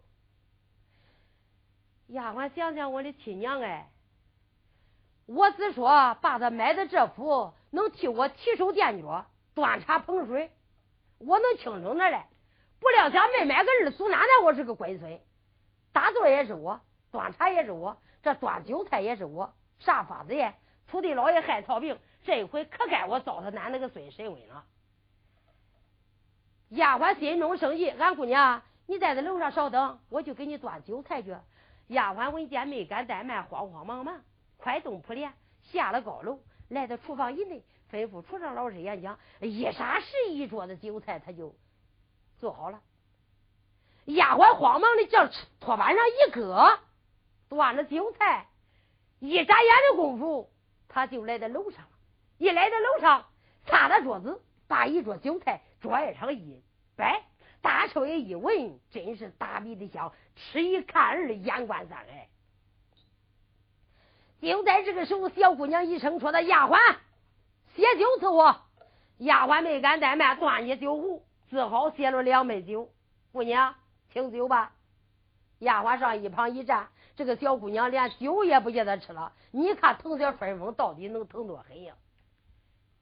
[2.07, 3.89] 丫鬟想想我的亲娘哎，
[5.25, 10.51] 我只说把他买的这副能替我提手垫脚、端茶捧水，
[11.17, 12.21] 我能轻省着嘞。
[12.79, 15.19] 不料想没买个二叔奶奶，我是个龟孙，
[15.91, 16.79] 打坐也是我，
[17.11, 20.53] 端茶也是我，这端酒菜也是我，啥法子耶？
[20.87, 24.65] 土地老爷害草病，这回可该我糟蹋俺那个孙神威了。
[26.69, 31.35] 丫鬟心中生气，俺姑娘，你在这楼上稍等，我就给你端酒菜去。
[31.87, 34.21] 丫鬟闻见，没敢怠慢，慌慌忙忙，
[34.57, 35.33] 快动铺帘，
[35.63, 39.19] 下了高楼，来到厨房以内，吩咐厨上老师演讲。
[39.39, 41.55] 一霎时，一桌子酒菜他就
[42.39, 42.81] 做好了。
[44.05, 46.79] 丫鬟慌忙的叫托盘上一搁，
[47.49, 48.47] 端着酒菜，
[49.19, 50.49] 一眨眼的功夫，
[50.87, 51.89] 他就来到楼上了。
[52.37, 53.25] 一来到楼上，
[53.65, 55.61] 擦了桌子，把一桌酒菜。
[55.79, 56.61] 桌案上一
[56.95, 57.23] 摆，
[57.61, 62.29] 大少爷一闻，真是大鼻子香，吃一看二，眼观三哎。
[64.51, 66.77] 就在这个时候，小姑娘一声说：“的丫鬟，
[67.75, 68.59] 写酒伺候。”
[69.19, 72.89] 丫鬟没敢怠慢，端起酒壶，只好写了两杯酒。
[73.31, 73.75] 姑娘，
[74.11, 74.73] 请酒吧。
[75.59, 79.31] 丫鬟上一旁一站，这个小姑娘连酒也不见得吃了。
[79.51, 81.93] 你看疼小春风到底能疼多狠呀？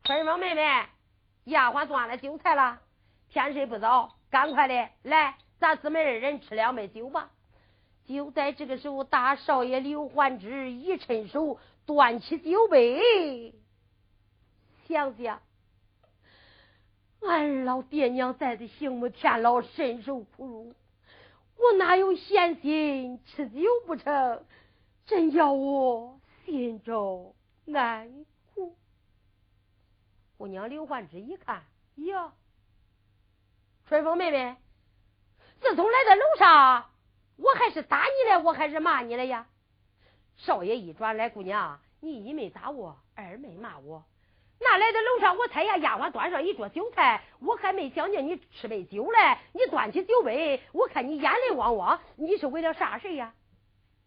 [0.04, 0.86] 春风妹妹。
[1.46, 2.80] 丫鬟端了酒菜了，
[3.30, 7.32] 天色不早，赶快的来，咱姊妹二人吃两杯酒吧。
[8.06, 13.54] 就在这个时候，大少爷刘焕之一伸手端起酒杯，
[14.88, 15.42] 想想
[17.22, 20.74] 俺老爹娘在的醒目天老身受苦辱，
[21.58, 24.44] 我哪有闲心吃酒不成？
[25.06, 27.36] 真叫我心中
[27.66, 28.74] 难过。
[30.38, 31.64] 姑娘刘焕之一看，
[31.96, 32.34] 呀，
[33.88, 34.56] 春风妹妹，
[35.60, 36.91] 自从来到楼上，
[37.42, 39.48] 我还是打你了，我还是骂你了呀？
[40.38, 44.04] 少爷一转来，姑娘，你一没打我，二没骂我。
[44.60, 49.40] 那来到楼上，我猜呀，丫鬟端上一桌酒菜，我还没想叫你吃杯酒嘞。
[49.54, 53.34] 你端起酒杯，我看你眼泪汪汪，你是为了啥事呀？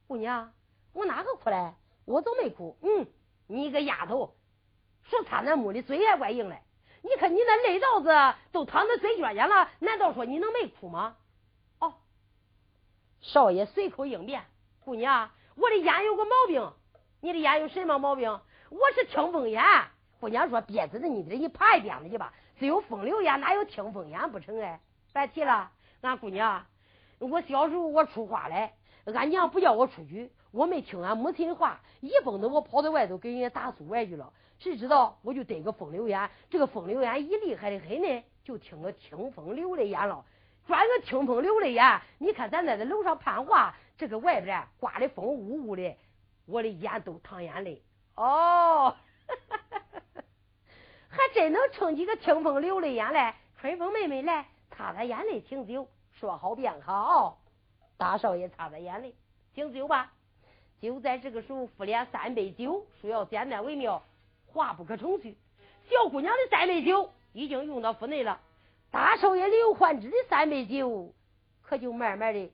[0.06, 0.52] 姑娘，
[0.92, 1.74] 我哪个哭嘞？
[2.04, 2.76] 我都没哭。
[2.82, 3.04] 嗯，
[3.48, 4.36] 你个丫头，
[5.02, 6.60] 说擦那木的嘴也怪硬嘞。
[7.02, 11.16] 你看你那泪道子都淌到嘴角眼了，难道说你能没哭吗？
[13.24, 14.42] 少爷随口应变，
[14.84, 16.70] 姑娘，我的眼有个毛病，
[17.22, 18.38] 你的眼有什么毛病？
[18.68, 19.64] 我是听风眼。
[20.20, 22.34] 姑娘说：“别子的，你这一爬一边子去吧。
[22.58, 24.60] 只有风流眼，哪有听风眼不成？
[24.60, 24.78] 哎，
[25.14, 25.70] 别提了。
[26.02, 26.66] 俺姑娘，
[27.18, 28.74] 我小时候我出花来，
[29.06, 34.34] 俺娘不叫我出去，我没听俺母亲的话，一疯子我跑到外头给人家打书外去了。
[34.58, 40.26] 谁知道我就得个风流眼，这个风流眼一厉害的很呢，就听个听风流的眼了。
[40.66, 45.96] 转个听风流的呀，你看咱在这楼上攀花，这个外边刮的风呜呜的，
[46.46, 47.82] 我的眼都淌眼泪。
[48.16, 48.94] 哦。
[51.08, 57.38] ”还真能撑起个清风流泪眼来，春风妹妹来擦擦眼泪，请酒，说好便好。
[57.96, 59.14] 大少爷擦擦眼泪，
[59.54, 60.12] 请酒吧。
[60.80, 64.02] 就在这个时候，敷脸三杯酒，说要简单为妙，
[64.46, 65.36] 话不可重叙。
[65.88, 68.40] 小姑娘的三杯酒已经用到腹内了，
[68.94, 71.12] 大少爷刘焕之的三杯酒
[71.62, 72.52] 可就慢慢的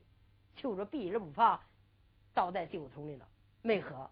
[0.55, 1.59] 求着避而不防，
[2.33, 3.27] 倒在酒桶里了，
[3.61, 4.09] 没喝。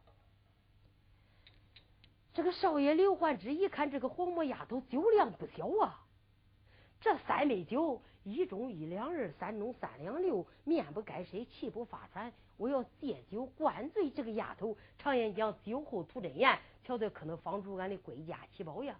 [2.31, 6.05] 这个少爷刘焕之一看这个黄毛丫头酒量不小啊，
[7.01, 12.31] 这三杯酒一盅一两二，三盅三两六，面不改色，气不发喘。
[12.57, 14.77] 我要借酒灌醉这个丫头。
[14.99, 18.95] 常言讲，酒后吐真言，瞧得可能放出俺的归家奇宝呀。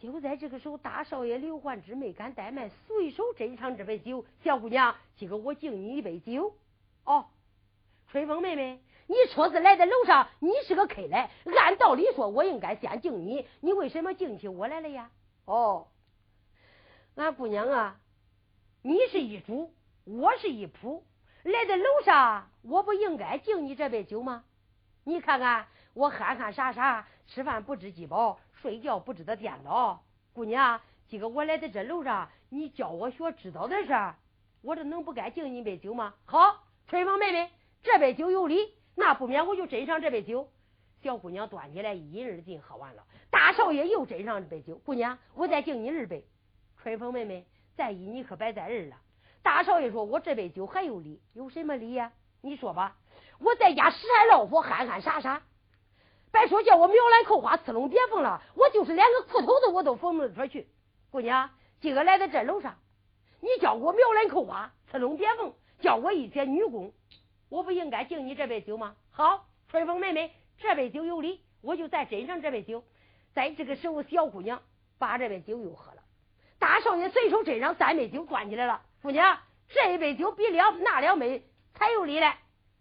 [0.00, 4.24] 就在这个时候，大少爷刘焕之没敢怠慢，随手斟上这杯酒。
[4.42, 6.56] 小姑娘，今个我敬你一杯酒。
[7.04, 7.26] 哦，
[8.08, 8.80] 春风妹妹。
[9.06, 15.10] 你初次来在楼上，你是个客来，按道理说，我应该先敬你，你为什么敬起我来了呀？
[15.44, 15.88] 哦，
[17.16, 17.98] 俺姑娘啊，
[18.82, 21.02] 你是一主，我是一仆，
[21.42, 24.44] 来在楼上，我不应该敬你这杯酒吗？
[25.02, 30.02] 你看看我憨憨傻傻，吃饭不知饥饱，睡觉不知道颠倒。
[30.32, 34.16] 姑娘，今个我来在这楼上，你教我学知道的事儿，
[34.62, 36.14] 我这能不该敬你一杯酒吗？
[36.26, 37.50] 好，春风妹妹，
[37.82, 38.74] 这杯酒有礼。
[38.94, 40.50] 那不免我就斟上这杯酒，
[41.02, 43.04] 小姑娘端起来一饮而尽，喝完了。
[43.30, 46.26] 大少爷又斟上这杯酒，姑娘，我再敬你二杯。
[46.82, 47.46] 春风妹妹，
[47.76, 48.96] 再一你可别再二了。
[49.42, 52.12] 大少爷说：“我这杯酒还有礼，有什么礼呀？
[52.42, 52.96] 你说吧。
[53.38, 55.42] 我在家拾海老虎，憨憨傻傻，
[56.32, 60.68] 别说叫我苗兰扣花，刺龙点凤了，我就是连个裤头子我都缝不出去。
[61.10, 62.76] 姑娘，今个来到这楼上，
[63.40, 66.92] 你叫我苗兰扣花，刺龙点凤，叫我一些女工。”
[67.50, 68.94] 我不应该敬你这杯酒吗？
[69.10, 72.84] 好，春风妹妹，这杯酒有礼，我就再斟上这杯酒。
[73.34, 74.62] 在这个时候，小姑娘
[74.98, 76.02] 把这杯酒又喝了。
[76.60, 78.82] 大少爷随手斟上三杯酒，端起来了。
[79.02, 79.36] 姑娘，
[79.68, 82.34] 这一杯酒比两那两杯才有礼嘞。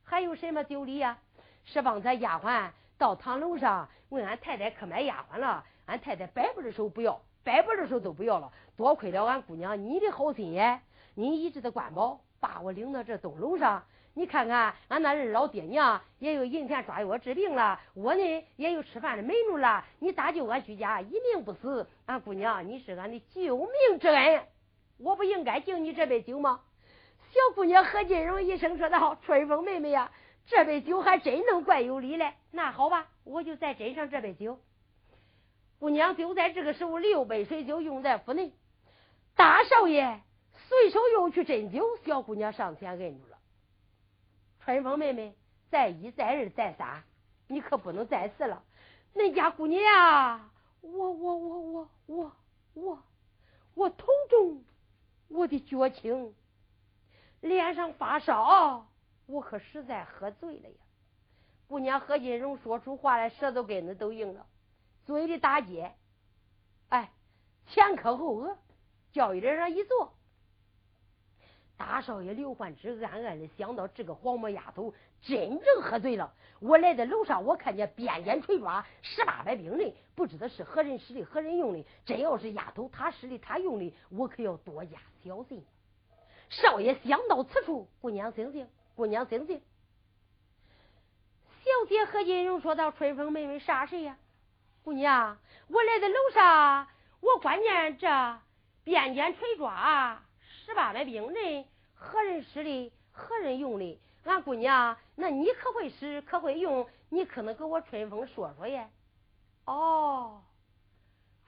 [0.04, 1.18] 还有什么酒礼呀？
[1.66, 8.52] 是方才丫鬟到堂楼上问俺太太可买丫鬟了，俺太太摆布的时候不要，摆布的时候都不要了。
[8.76, 10.82] 多亏了俺姑娘你的好心眼，
[11.16, 13.82] 你一直的关保，把我领到这东楼上。
[14.16, 19.86] 你看看，俺那二老爹娘也有银钱抓药治病了，我呢也有吃饭的门路了。
[20.00, 24.44] 你搭救俺居家一命不死，俺姑娘你是俺的救命之恩，
[24.98, 26.60] 我不应该敬你这杯酒吗？
[27.32, 30.12] 小姑娘何金荣一声说道：“春风妹妹呀，
[30.50, 32.34] 这杯酒还真能怪有礼嘞。
[32.52, 34.60] 那好吧，我就再斟上这杯酒。”
[35.80, 38.52] 姑娘就在这个时候，六杯水酒用在府内，
[39.36, 40.20] 大少爷
[40.68, 43.38] 随手又去斟酒，小姑娘上前摁住了。
[44.60, 45.36] 春风妹妹，
[45.70, 47.04] 再一再二再三，
[47.48, 48.62] 你可不能再四了。
[49.16, 50.50] 恁家姑娘呀，
[50.82, 52.32] 我我我我我
[52.74, 53.04] 我
[53.76, 54.64] 我头重，
[55.30, 56.34] 我的脚轻，
[57.40, 58.86] 脸上发烧，
[59.30, 60.76] 我可实在喝醉了呀。
[61.68, 64.48] 姑娘何金荣说出话来，舌头根子都硬了，
[65.06, 65.94] 嘴里打结，
[66.90, 67.12] 哎，
[67.68, 68.58] 前磕后额，
[69.12, 70.14] 教育点上一坐。
[71.78, 76.34] 大少爷刘焕之暗暗的想到：这个黄毛丫头真正喝醉了。
[76.60, 81.86] 我来到楼上，我看见鞭锏锤抓十八百兵刃，不知道是何人使的，何人用的。
[82.04, 85.64] 真要是丫头她使的，她用的，我可要多加小心。
[86.50, 88.68] 少爷想到此处，姑娘醒醒，
[89.00, 89.62] 姑娘醒醒。
[91.64, 94.18] 小姐何金荣说道：“春风妹妹，啥事呀？
[94.84, 95.38] 姑娘，
[95.70, 96.86] 我来到楼上，
[97.22, 98.08] 我关键这。”
[98.84, 101.64] 鞭锏锤抓十八般兵刃，
[101.96, 102.92] 何人使的？
[103.14, 103.98] 何人用的？
[104.26, 106.20] 俺姑娘，那你可会使？
[106.24, 106.86] 可会用？
[107.08, 108.90] 你可能给我春风说说呀？
[109.64, 110.42] 哦，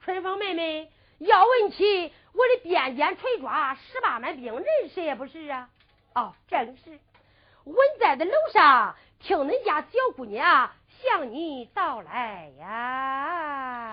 [0.00, 5.68] 春风妹妹，要问起我的鞭锏锤抓十八般兵刃，谁也不是啊？
[6.14, 6.98] 哦，正是。
[7.64, 13.92] 稳在的楼上，听恁家小姑娘向你道来呀。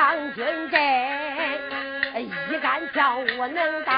[0.00, 0.80] 将军阵，
[2.48, 3.89] 一杆枪我能打。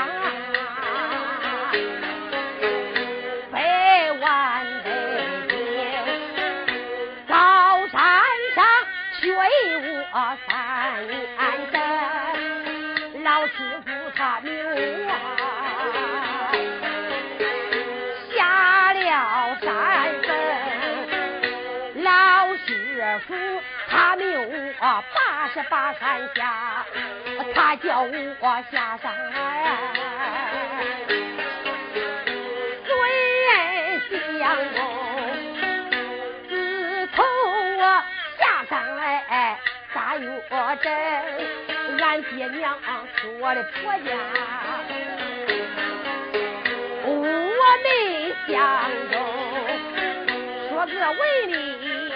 [25.69, 26.85] 八山下，
[27.55, 29.13] 他叫我下山。
[32.87, 32.91] 虽
[34.39, 34.77] 相公，
[36.49, 37.25] 自从
[37.79, 37.83] 我
[38.39, 39.59] 下山来
[39.95, 40.27] 打月
[40.83, 40.87] 针，
[42.01, 42.79] 俺爹娘
[43.17, 44.09] 是我的婆家，
[47.05, 47.11] 我
[47.85, 47.87] 没
[48.49, 48.53] 相
[49.11, 49.15] 中
[50.69, 52.12] 说个为你。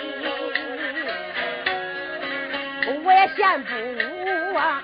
[3.07, 3.71] 我也闲不
[4.59, 4.83] 啊，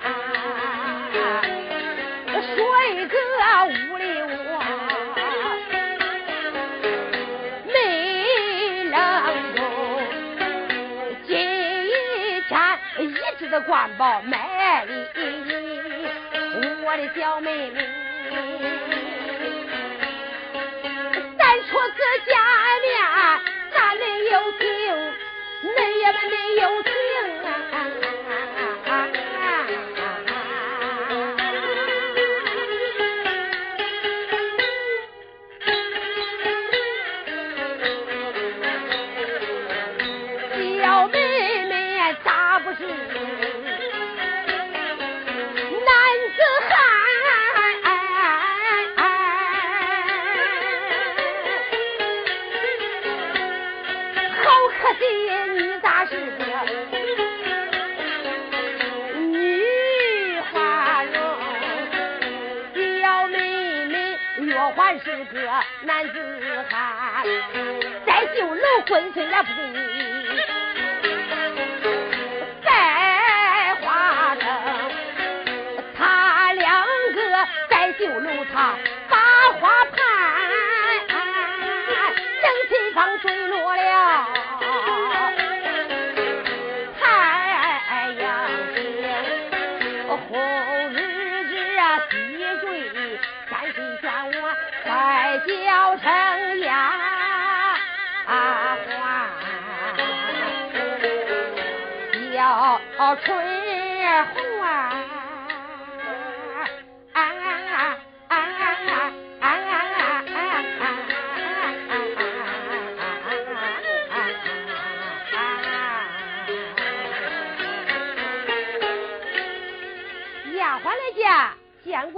[2.55, 2.55] 说
[2.85, 3.17] 一个
[3.67, 4.31] 屋里我
[7.65, 7.75] 没
[8.85, 8.95] 冷
[9.57, 9.59] 中，
[11.27, 11.29] 今
[12.47, 12.55] 天
[12.97, 13.05] 一
[13.37, 14.93] 直的官报卖礼，
[16.85, 17.85] 我的小妹妹，
[21.37, 22.31] 咱初次见
[22.85, 22.89] 面
[23.75, 24.01] 哪能
[24.31, 24.63] 有情？
[25.63, 25.67] 恁
[25.97, 26.89] 也没有情
[27.45, 27.75] 啊！
[68.05, 70.22] 在旧楼混虽然不给你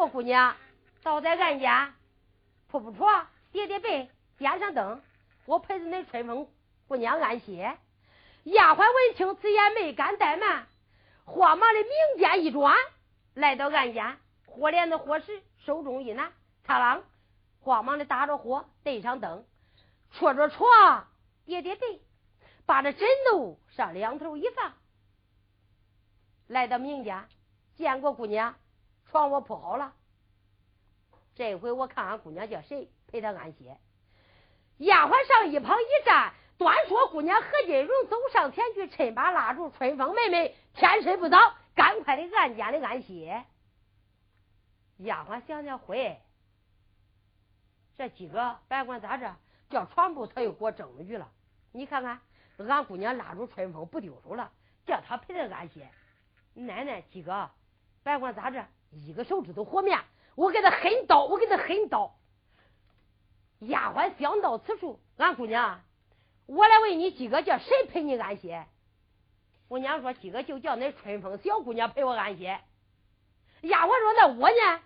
[0.10, 0.56] 姑娘，
[1.04, 1.94] 倒在俺家。
[2.68, 5.02] 铺铺床，叠叠被，点上灯，
[5.46, 6.50] 我陪着恁春风
[6.88, 7.78] 姑娘安歇。
[8.44, 10.68] 丫鬟闻听此言，没敢怠慢，
[11.24, 12.76] 慌忙的明间一转，
[13.34, 16.32] 来到案间，火镰子火石手中一拿，
[16.64, 17.02] 擦啷，
[17.62, 19.46] 慌忙的打着火，对上灯，
[20.12, 21.08] 戳着床，
[21.46, 22.02] 叠叠被，
[22.66, 24.74] 把这枕头上两头一放，
[26.48, 27.28] 来到明间，
[27.76, 28.56] 见过姑娘，
[29.16, 29.94] 床我铺好了。
[31.36, 33.78] 这回我看俺姑娘叫谁陪她安歇？
[34.80, 41.38] 丫鬟上一旁一站，端说：“姑娘何金荣走上前去，趁把拉住春风妹妹，天色不早，
[41.76, 43.46] 赶快的安间的安歇。”
[45.00, 46.20] 丫鬟想想会，
[47.96, 49.34] 这几个别管咋着，
[49.70, 51.32] 叫床铺他又给我争了去了。
[51.72, 52.20] 你看看，
[52.58, 54.52] 俺姑娘拉住春风不丢手了，
[54.86, 55.90] 叫他陪她安歇。
[56.54, 57.50] 奶奶几个，
[58.04, 60.00] 别管咋着，一个手指头和面。
[60.36, 62.18] 我给他狠刀，我给他狠刀。
[63.60, 65.82] 丫鬟想到此处，俺姑娘，
[66.46, 68.68] 我来问你几个，叫谁陪你安歇？
[69.70, 72.60] 姑娘说：几个就叫那春风小姑娘陪我安歇。
[73.62, 74.82] 丫鬟说：那我呢？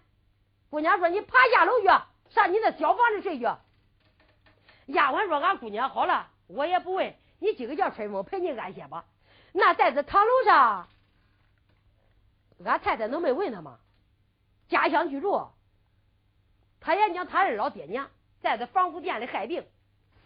[0.70, 1.88] 姑娘说：你爬下楼去，
[2.30, 3.44] 上你那小房子睡去。
[4.86, 9.06] 丫鬟说：俺姑娘好了，我也不问你几个叫春风陪你安歇吧。
[9.52, 10.88] 那在这堂楼上，
[12.64, 13.80] 俺太太能没问他吗？
[14.70, 15.50] 家乡居住，
[16.80, 18.10] 他也讲他二老爹娘
[18.40, 19.68] 在这防护店里害病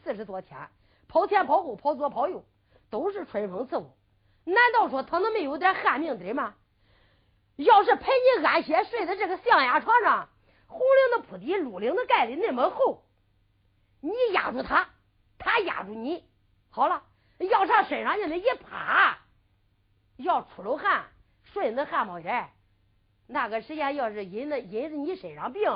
[0.04, 0.70] 四十多天，
[1.08, 2.46] 跑前跑后跑左跑右，
[2.90, 3.98] 都是春风伺候。
[4.44, 6.56] 难道说他能没有点汗命的吗？
[7.56, 10.28] 要是陪你安歇睡在这个象牙床上，
[10.68, 13.04] 红绫的铺底，绿绫的盖的那么厚，
[14.02, 14.90] 你压住他，
[15.38, 16.28] 他压住你，
[16.70, 17.04] 好了，
[17.38, 19.20] 要上身上就那一趴，
[20.18, 21.06] 要出了汗，
[21.44, 22.50] 顺着汗毛眼。
[23.28, 25.70] 那个时间要是引着引着你身上病，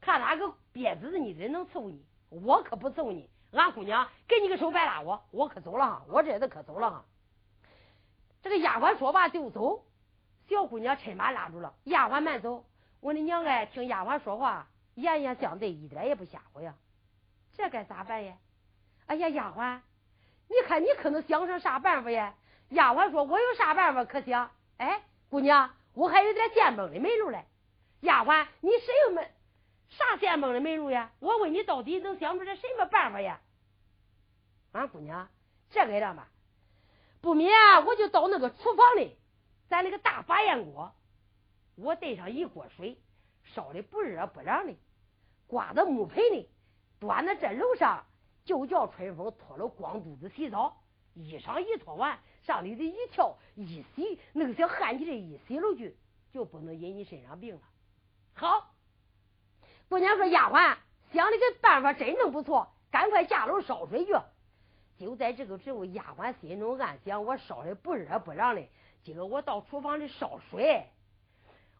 [0.00, 3.30] 看哪个憋子你人能伺候你，我可不伺候你。
[3.52, 7.04] 俺姑娘给你个手别拉我，我可走了哈，我这次可走了哈。
[8.42, 9.84] 这个丫鬟说罢就走，
[10.48, 12.64] 小姑娘趁马拉住了，丫鬟慢走。
[13.00, 16.74] 我的娘哎，听丫鬟说话，言言相对，一点也不吓唬呀。
[17.52, 18.34] 这该咋办呀？
[19.06, 19.80] 哎呀，丫鬟，
[20.48, 22.34] 你看你可能想上啥办法呀？
[22.70, 24.50] 丫鬟说：“我有啥办法可想？
[24.78, 27.44] 哎，姑娘，我还有点见崩的门路嘞。
[28.00, 29.30] 丫鬟，你谁有门？
[29.88, 31.12] 啥见崩的门路呀？
[31.20, 33.40] 我问你，到底能想出来什么办法呀？
[34.72, 35.28] 俺姑娘，
[35.70, 36.28] 这个样吧，
[37.20, 37.50] 不免
[37.86, 39.16] 我就到那个厨房里，
[39.68, 40.92] 咱那个大把烟锅，
[41.76, 42.98] 我带上一锅水，
[43.44, 44.74] 烧的不热不凉的，
[45.46, 46.50] 挂到木盆里，
[46.98, 48.04] 端到这楼上，
[48.44, 50.76] 就叫春风脱了光肚子洗澡，
[51.14, 55.96] 衣裳一脱完。”上里头一跳一洗，那个小汗气的一洗了去，
[56.30, 57.60] 就不能引你身上病了。
[58.34, 58.74] 好，
[59.88, 60.76] 姑娘说丫鬟
[61.12, 64.12] 想的个办法真正不错，赶快下楼烧水去。
[64.98, 68.62] 就在这个时候，丫鬟心中暗想：我烧的不热不凉的，
[69.02, 70.86] 今个我到厨房里烧水，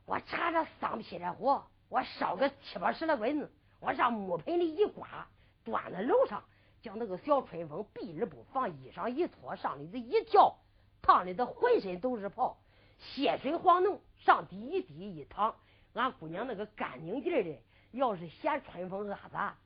[0.07, 5.29] 我插着桑皮的火，我烧个七八十来蚊子，我上木盆里一刮，
[5.63, 6.43] 端到楼上。
[6.85, 10.59] 将那个小春风避而不防，衣裳一脱，上里子一跳，
[11.01, 12.59] 烫的他浑身都是泡，
[12.99, 15.57] 血水黄浓，上滴一滴一淌，
[15.95, 17.59] 俺姑娘那个干净劲儿的，
[17.93, 19.57] 要是嫌春风阿杂，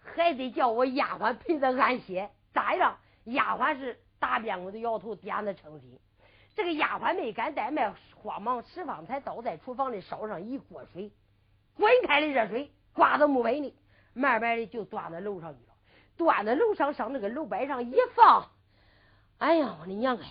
[0.00, 2.32] 还得叫我丫鬟陪着安歇。
[2.52, 2.98] 咋样？
[3.26, 6.00] 丫鬟是大边鼓的摇头，点的称心。
[6.56, 11.12] 这个丫鬟没敢怠慢，慌忙拾方才倒在厨房里烧上一锅水，
[11.76, 13.76] 滚开的热水挂到木盆里，
[14.14, 15.60] 慢慢的就端到楼上去。
[16.16, 18.50] 端到楼上，上那个楼板上一放，
[19.38, 20.26] 哎呀，我的娘哎！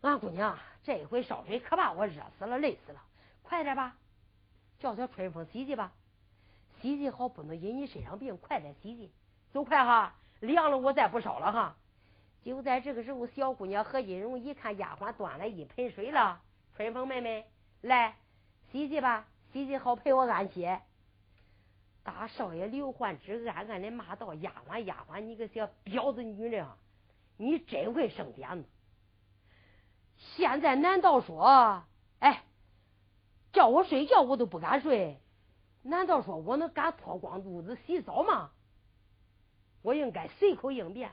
[0.00, 3.00] 俺姑娘这一回烧水可把我热死了，累死了。
[3.42, 3.96] 快点吧，
[4.78, 5.92] 叫小春风洗洗吧，
[6.80, 8.36] 洗洗好不能引你身上病。
[8.36, 9.10] 快点洗洗，
[9.52, 11.76] 走快哈，凉了我再不烧了哈。
[12.42, 16.40] 就在这个时候，小姑娘何金荣一看丫鬟端来一盆水了，
[16.76, 17.46] 春风妹妹
[17.80, 18.16] 来
[18.70, 20.80] 洗洗吧，洗洗好陪我安歇。
[22.04, 26.68] 大少爷刘焕之暗暗的骂道：“丫鬟，丫鬟，你个小婊子女人，
[27.38, 28.68] 你真会生点子！
[30.18, 31.82] 现在难道说，
[32.18, 32.44] 哎，
[33.52, 35.18] 叫我睡觉我都不敢睡？
[35.82, 38.50] 难道说我能敢脱光肚子洗澡吗？
[39.80, 41.10] 我应该随口应变。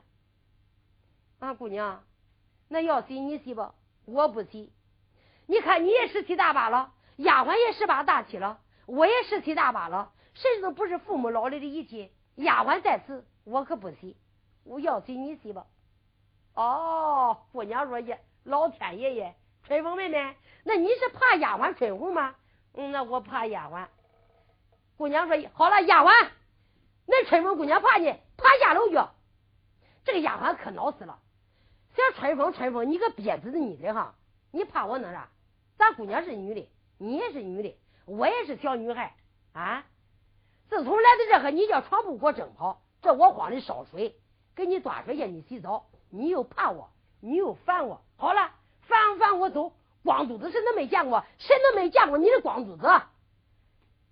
[1.39, 2.03] 俺姑娘，
[2.67, 4.73] 那要洗你洗吧，我不洗。
[5.45, 14.15] 你看你也十七大八了，丫鬟也十八大七了，我也十七大八了。”谁都不是父母老来的一气，丫鬟在此，我可不洗。
[14.63, 15.65] 我要洗你洗吧。
[16.53, 22.35] 哦，姑娘说爷，老天爷爷，春风妹妹，那你是怕丫鬟春红吗？
[22.73, 23.87] 嗯，那我怕丫鬟。
[24.97, 26.29] 姑娘说好了，丫鬟，
[27.05, 28.95] 那春风姑娘怕你，爬下楼去。
[30.05, 31.19] 这个丫鬟可恼死了。
[31.95, 34.15] 小春风，春风，你个憋子的女的哈，
[34.51, 35.29] 你怕我弄啥？
[35.77, 36.69] 咱姑娘是女的，
[36.99, 37.75] 你也是女的，
[38.05, 39.15] 我也是小女孩
[39.53, 39.83] 啊。
[40.71, 44.15] 自从来到这个，你叫床铺给我整跑，这我慌的烧水，
[44.55, 48.51] 给你端水让你洗澡，你又怕我，你又烦我，好了，
[48.83, 52.87] 烦不烦我走，光肚子谁都没见过，谁都没见过你的光肚子。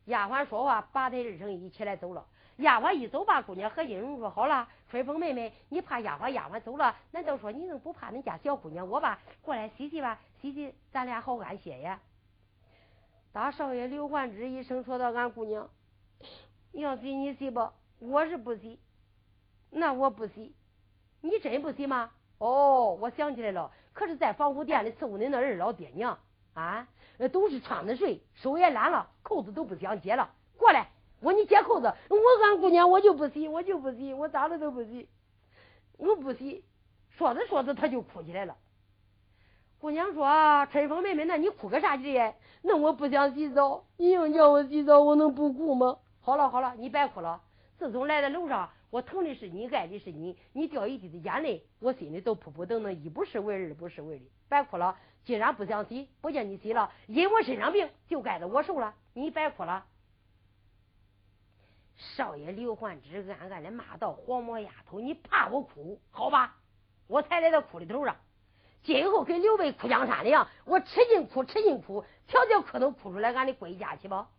[0.04, 2.26] 丫鬟说话，八抬二声一起来走了。
[2.58, 9.20] 丫鬟一走，把姑娘何金荣说好了，春风妹妹，你怕丫鬟，丫鬟走了，难道说你能不怕恁家小姑娘我吧？
[9.42, 12.02] 过来洗洗吧，洗洗，咱俩好安歇呀。
[13.32, 15.70] 大少爷刘焕之一声说到俺姑娘。
[16.72, 18.80] 你要洗你洗吧，我是不洗，
[19.70, 20.54] 那我不洗，
[21.22, 22.12] 你真不洗吗？
[22.38, 26.18] 哦，我想起来了，可是在防护店里伺候恁那二老爹娘
[26.54, 26.88] 啊，
[27.32, 30.32] 都是穿的睡，手也懒了，扣子都不想解了。
[30.58, 30.90] 过来，
[31.22, 35.10] 我你解扣子，我俺姑娘我就不洗，我就不洗，我咋的都不洗，
[35.98, 36.64] 我不洗。
[37.10, 38.56] 说着说着，他就哭起来了。
[39.80, 42.34] 姑娘说：“春风妹妹，那你哭个啥劲？
[42.62, 45.98] 那我不想洗澡，你硬叫我洗澡，我能不哭吗？”
[46.30, 47.42] 好了好了，你别哭了。
[47.80, 54.26] 自从来到楼上，我疼的是你，爱的是你，你掉一滴的眼泪，我心里都扑扑腾腾，一不是为二，不是为的。
[54.48, 58.94] 别哭了，既然不想洗，不叫你洗了，因我身上病，就该着我受了。
[59.14, 59.84] 你别哭了。
[61.98, 66.00] 少爷刘焕之暗暗的骂道：“黄毛丫头，你怕我哭？
[66.12, 66.58] 好吧，
[67.08, 68.16] 我才来到哭的头上。
[68.84, 74.30] 今后跟刘备哭江山的样，我吃劲哭，吃劲哭，条条哭都哭出来，俺的归家去吧。”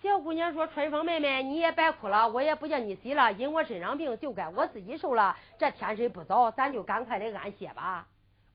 [0.00, 5.36] 小姑娘说：“春风妹妹，你也别哭了，我也不叫你洗了，因我身上病，就该我自己受了。
[5.58, 8.06] 这天色不早，咱就赶快的安歇吧。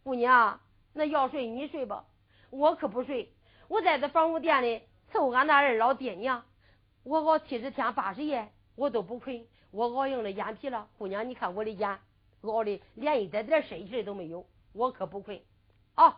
[0.05, 0.61] 姑娘，
[0.93, 2.05] 那要睡你睡吧，
[2.49, 3.33] 我可不睡。
[3.67, 6.45] 我在这房屋店里伺候俺那二老爹娘，
[7.03, 10.87] 我熬七十天八十夜，我都不困，我熬硬了眼皮了。
[10.97, 11.99] 姑娘，你看我的眼
[12.43, 15.41] 熬的连一点点睡气都没有，我可不困。
[15.97, 16.15] 哦，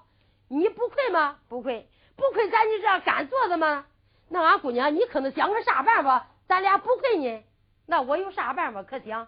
[0.49, 1.39] 你不困吗？
[1.49, 1.83] 不困，
[2.15, 3.87] 不困，咱就这样干坐着吗？”
[4.29, 6.27] 那俺姑娘，你可能想个啥办法？
[6.47, 7.43] 咱俩不困呢？
[7.85, 9.27] 那我有啥办法可想？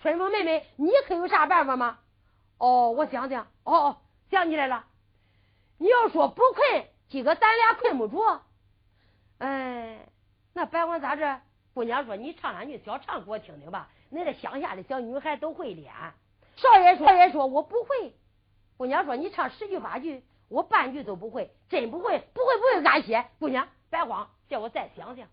[0.00, 1.98] 春风妹妹，你可有啥办法吗？
[2.58, 3.96] 哦，我想想，哦哦，
[4.30, 4.84] 想起来了。
[5.78, 8.42] 你要说不困，今个咱俩困不着。
[9.38, 10.08] 哎，
[10.52, 11.40] 那白管咋着？
[11.74, 13.88] 姑娘说：“你唱两句小唱给我听听吧。
[14.12, 15.92] 恁这乡下的小女孩都会练。”
[16.54, 18.14] 少爷说：“少爷说我不会。”
[18.78, 25.28] 姑娘说：“你唱十句八句，我半句都不会，真不会，不会不会，安歇。”姑娘别慌，叫我再想想。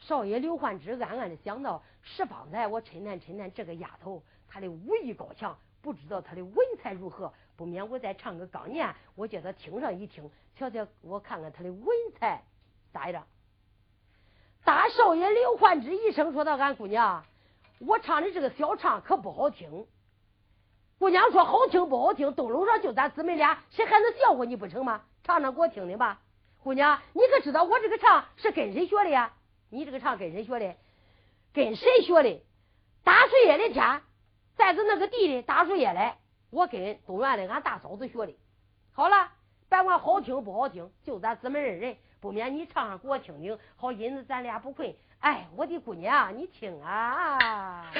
[0.00, 11.86] 少爷刘焕之暗暗的想到：是方才我称赞称赞这个丫头，她的武艺高强，不知道她的文采如何，不免我再唱个钢念，我叫她听上一听，瞧瞧我看看她的文
[12.18, 12.42] 采
[12.92, 13.24] 咋样。
[14.64, 17.24] 大少爷刘焕之一声说道：“俺姑娘，
[17.78, 19.86] 我唱的这个小唱可不好听。”
[20.98, 25.02] 姑娘说：“好听不好听，东楼上就咱姊妹俩，谁还能笑话你不成吗？
[25.22, 26.20] 唱唱给我听听吧。”
[26.62, 29.32] 姑娘，你可知道我这个唱是跟谁学的呀？
[29.68, 30.76] 你这个唱跟谁学的？
[31.52, 32.42] 跟谁学的？
[33.02, 34.00] 大树叶的天，
[34.54, 36.18] 在着那个地里大树叶来，
[36.50, 38.36] 我跟东院的俺大嫂子学的。
[38.92, 39.30] 好了，
[39.68, 41.96] 别管好听不好听，就咱姊妹二人。
[42.20, 44.94] 不免你唱上给我听听，好引子咱俩不困。
[45.18, 47.90] 哎，我的姑娘，你听啊！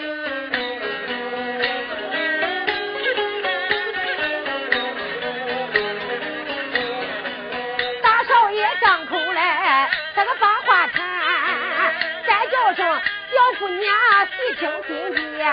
[13.63, 13.87] 姑娘
[14.27, 15.47] 细听心间。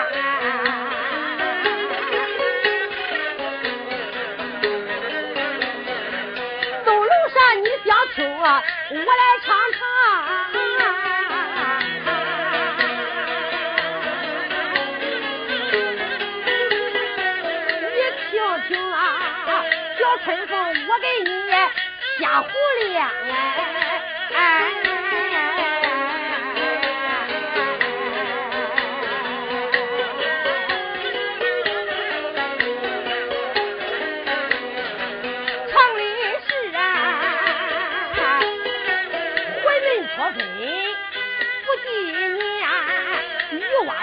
[8.92, 9.80] 我来唱唱，
[17.80, 17.98] 你
[18.32, 18.34] 听
[18.68, 18.98] 听啊，
[20.00, 20.52] 小春风，
[20.88, 21.30] 我给你
[22.20, 22.50] 瞎胡
[22.80, 23.89] 练哎。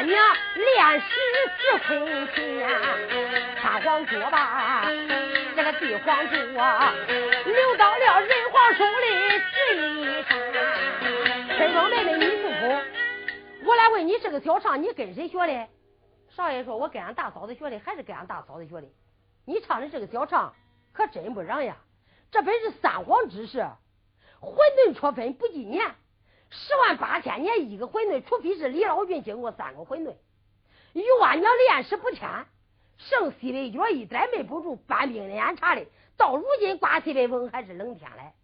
[0.06, 0.16] 娘
[0.54, 1.06] 练石
[1.58, 2.68] 石昆天，
[3.56, 4.84] 天皇桌吧，
[5.56, 6.94] 这个地皇柱啊，
[7.44, 10.30] 留到了人皇手里这一山。
[11.56, 13.66] 春风妹妹，你不服？
[13.66, 15.66] 我来问你，这个小唱你跟谁学的？
[16.30, 18.86] 少爷说，我跟俺大嫂子学的，还是跟俺大嫂子学的。
[19.44, 20.54] 你唱的这个小唱
[20.92, 21.76] 可真不让呀！
[22.30, 23.66] 这本是三皇之事，
[24.40, 25.84] 混沌出分不计年，
[26.50, 30.14] 十万八千年一个混沌，除非是李老君经过三个混沌。
[30.92, 32.46] 玉娃娘练石不谦，
[32.96, 35.84] 剩西北角一点没不住，搬兵连查的。
[36.16, 38.34] 到如今刮西北风还是冷天来。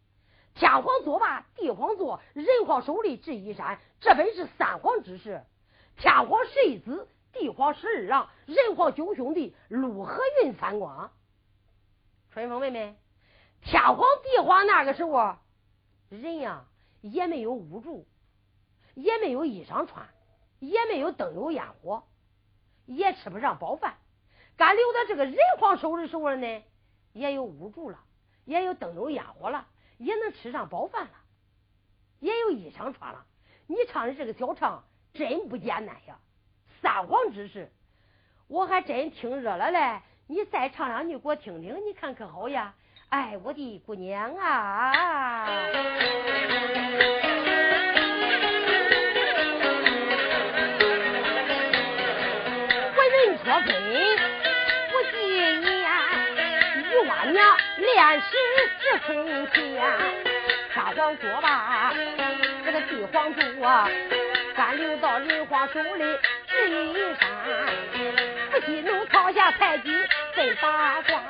[0.54, 5.42] 天皇作罢，地皇作，人皇手里执一山，这本是三皇之事。
[5.96, 11.10] 天皇十一子，地皇十二郎，人皇九兄弟，陆河运三光。
[12.34, 12.96] 春风妹妹，
[13.62, 15.36] 天皇地皇那个时候，
[16.10, 16.66] 人呀
[17.02, 18.06] 也没有屋住，
[18.94, 20.08] 也没有衣裳穿，
[20.58, 22.04] 也没有灯油烟火。
[22.86, 23.94] 也吃不上饱饭，
[24.56, 26.62] 敢留到这个人皇手的时候呢，
[27.12, 28.00] 也有屋住了，
[28.44, 31.14] 也有灯油烟火了，也能吃上饱饭了，
[32.18, 33.24] 也有衣裳穿了。
[33.66, 34.84] 你唱的这个小唱
[35.14, 36.18] 真不简单呀！
[36.80, 37.70] 三皇之事，
[38.48, 40.02] 我还真听热了嘞。
[40.26, 42.74] 你再唱两句给我听听，你看可好呀？
[43.12, 45.44] 哎，我的姑娘啊！
[53.44, 53.66] 说分
[54.90, 55.66] 不几年，
[56.90, 58.26] 一万娘练石
[58.80, 59.10] 直坤
[59.48, 59.82] 天，
[60.72, 61.92] 天皇说吧，
[62.64, 63.88] 这个地皇主啊，
[64.54, 66.04] 敢留到人皇手里
[66.68, 66.70] 一
[67.18, 67.24] 山，
[68.50, 69.90] 不惜怒抛下太极
[70.34, 71.20] 分八卦，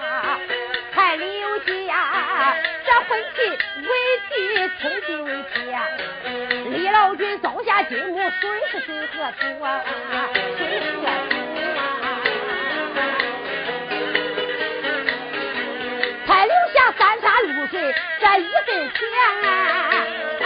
[0.93, 3.41] 还留下这婚期
[3.83, 3.89] 为
[4.29, 4.31] 妻，
[4.81, 5.61] 亲戚为天，
[6.73, 9.83] 李老君造下金木水是水和土啊，
[10.59, 11.33] 水和土
[11.79, 11.81] 啊，
[16.27, 16.79] 还留下。
[16.99, 17.75] 三山露水
[18.21, 19.01] 这一分钱，
[20.39, 20.41] 姓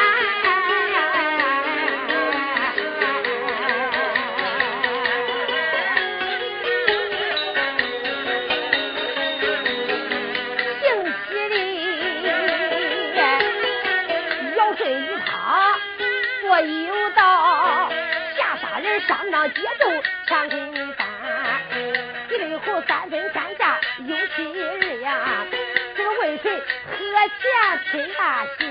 [27.90, 28.64] 秦大喜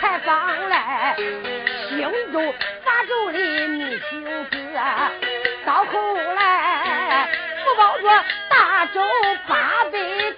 [0.00, 2.54] 才放来兴州
[2.84, 4.56] 法州里觅亲子，
[5.64, 7.28] 到后来
[7.64, 8.08] 不报着
[8.48, 9.00] 大大周
[9.46, 10.29] 八百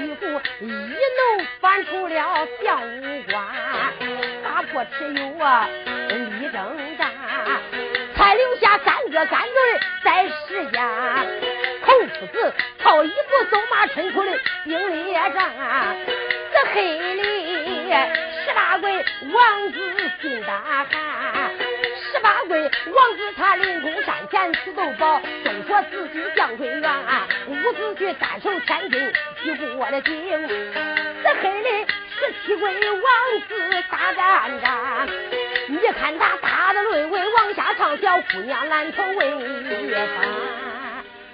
[0.00, 0.24] 皇 quý 妇
[0.64, 3.44] 一怒翻出了相武关，
[4.42, 5.68] 打破蚩尤啊，
[6.08, 7.10] 力征战，
[8.16, 10.82] 才留下三个干罪在世间。
[11.84, 14.32] 孔夫子靠一步走马春出的
[14.64, 15.96] 兵列战，
[16.52, 17.92] 这黑里
[18.44, 21.69] 十八鬼王子心胆寒。
[22.50, 26.90] 王子他临宫山前吃豆包，都说自己将归元，
[27.46, 30.12] 五子去单手千金举过的顶。
[31.22, 31.68] 这黑的
[32.08, 35.08] 十七鬼王子大战战，
[35.68, 40.28] 你看他打的泪为往下唱，小姑娘难头为翻。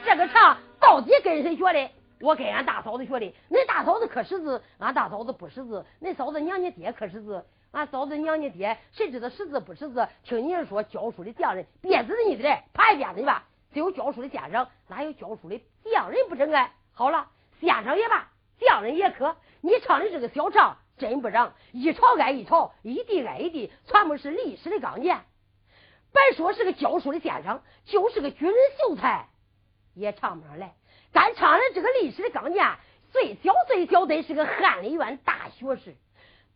[0.05, 1.91] 这个唱到底跟谁学的？
[2.21, 3.35] 我跟俺大嫂子学的。
[3.51, 5.85] 恁大嫂子可识字，俺大嫂子不识字。
[6.03, 7.45] 恁嫂子娘家爹可识字。
[7.77, 10.09] 俺嫂子娘家爹，谁知道识字不识字？
[10.25, 13.45] 听你说教书的匠人，别子你的，爬一边子吧。
[13.71, 16.73] 只有教书的先生，哪有教书的匠人不真爱？
[16.95, 17.29] 好了，
[17.61, 19.37] 先生也罢，匠人也可。
[19.61, 25.21] 你唱的这个小唱真不长，一朝挨一朝，一地挨一地，全部是历史的钢剑。
[26.15, 29.29] 别说是个教书的先生，就是个军人秀才
[29.93, 30.73] 也唱不上来。
[31.13, 32.67] 咱唱的这个历史的钢剑，
[33.13, 35.95] 最小最小得是个翰林院大学士。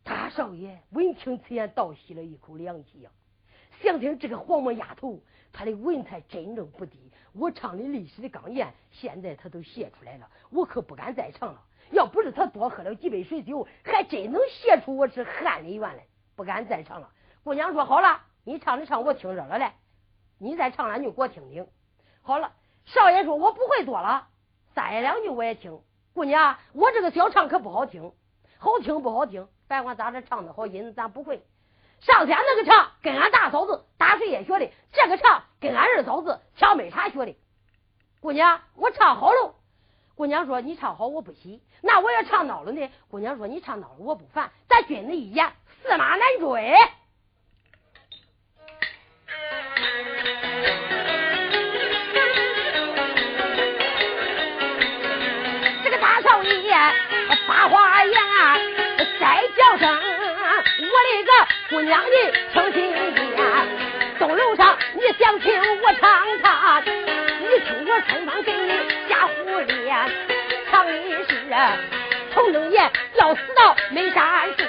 [0.03, 3.11] 大少爷闻听此言，倒吸了一口凉气呀！
[3.83, 5.21] 想听这个黄毛丫头，
[5.53, 7.11] 她的文采真正不低。
[7.33, 11.63] 我唱的历史的钢剑，现在她都写出来了，我可不敢再唱了。
[11.91, 16.05] 要不是她多喝了几杯水酒，还真能写出我是翰林院来，
[16.37, 17.11] 不敢再唱了。
[17.43, 19.73] 姑娘说：“好了，你唱的唱我听着了嘞，
[20.39, 21.67] 你再唱两句给我听听。”
[22.23, 22.53] 好了，
[22.85, 24.29] 少爷说：“我不会多了，
[24.75, 25.81] 三言两句我也听。”
[26.13, 28.13] 姑娘，我这个小唱可不好听，
[28.59, 29.49] 好听不好听。
[29.71, 31.41] 别管咋着，唱的好音咱不会。
[32.01, 37.37] 上天那个唱跟俺大嫂子大水也学的，这个唱跟俺二嫂子乔美茶学的。
[38.21, 39.55] 姑娘，我唱好了。
[40.17, 42.91] 姑娘说你唱好我不喜，那我要唱孬了呢。
[43.13, 45.53] 姑娘说你唱孬了我不烦，咱君子一言，
[45.85, 46.75] 驷马难追。
[55.85, 56.75] 这个大少爷
[57.47, 58.21] 发花言。
[58.21, 58.70] 啊
[59.79, 59.89] 声
[60.81, 61.31] 我的个
[61.69, 62.11] 姑娘的
[62.53, 62.93] 听心
[63.37, 63.39] 间，
[64.19, 65.53] 东楼上你想听
[65.83, 68.73] 我唱唱，你听我春风给你
[69.09, 70.11] 瞎胡脸，
[70.71, 71.37] 唱的是
[72.33, 74.65] 从正爷要死到没山树，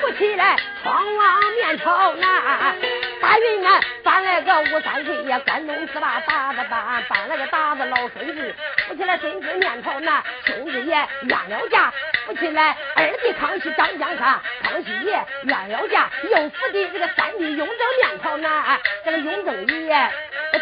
[0.00, 2.76] 扶起来窗望面朝南，
[3.20, 8.54] 大云南搬来个吴三桂呀，关东四把打子搬，搬来个打子老孙子，
[8.86, 11.92] 扶起来孙子面朝南，孙子也冤了家。
[12.28, 20.10] 扶起来，二弟康熙张江山，康熙爷冤了家，又扶的这个三弟雍正面朝南，这个雍正爷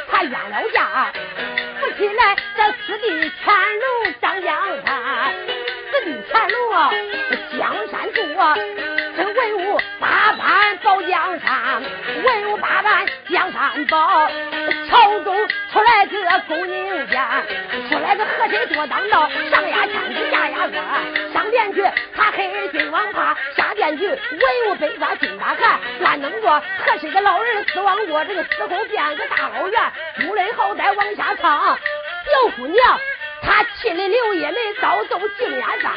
[0.09, 1.13] 他冤了家，
[1.81, 5.35] 扶起来这四弟乾隆张江山，
[5.91, 6.63] 四弟乾隆
[7.59, 8.23] 江山住，
[9.17, 9.46] 这文武八
[11.03, 11.83] 江山，
[12.25, 14.31] 文武八班江山宝，
[14.89, 17.23] 朝中出来个公宁间，
[17.89, 21.33] 出来个和珅多当道，上压天子下压官。
[21.33, 21.83] 上殿去，
[22.17, 24.19] 他黑金王怕；下殿去，文
[24.69, 25.79] 武百官金大汉。
[26.01, 28.25] 乱能过，和谁个老人死亡过？
[28.25, 31.79] 这个死后变个大老远，珠泪好歹往下唱。
[32.27, 33.01] 小姑娘，
[33.43, 35.93] 她气的流眼泪，早走静烟山。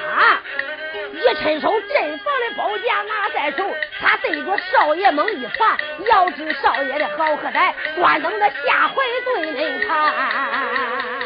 [1.20, 5.78] 一伸手镇房的宝剑拿在手，他对着少爷猛一发，
[6.10, 8.96] 要知少爷的好和歹，关灯的下怀
[9.26, 11.19] 对恁看。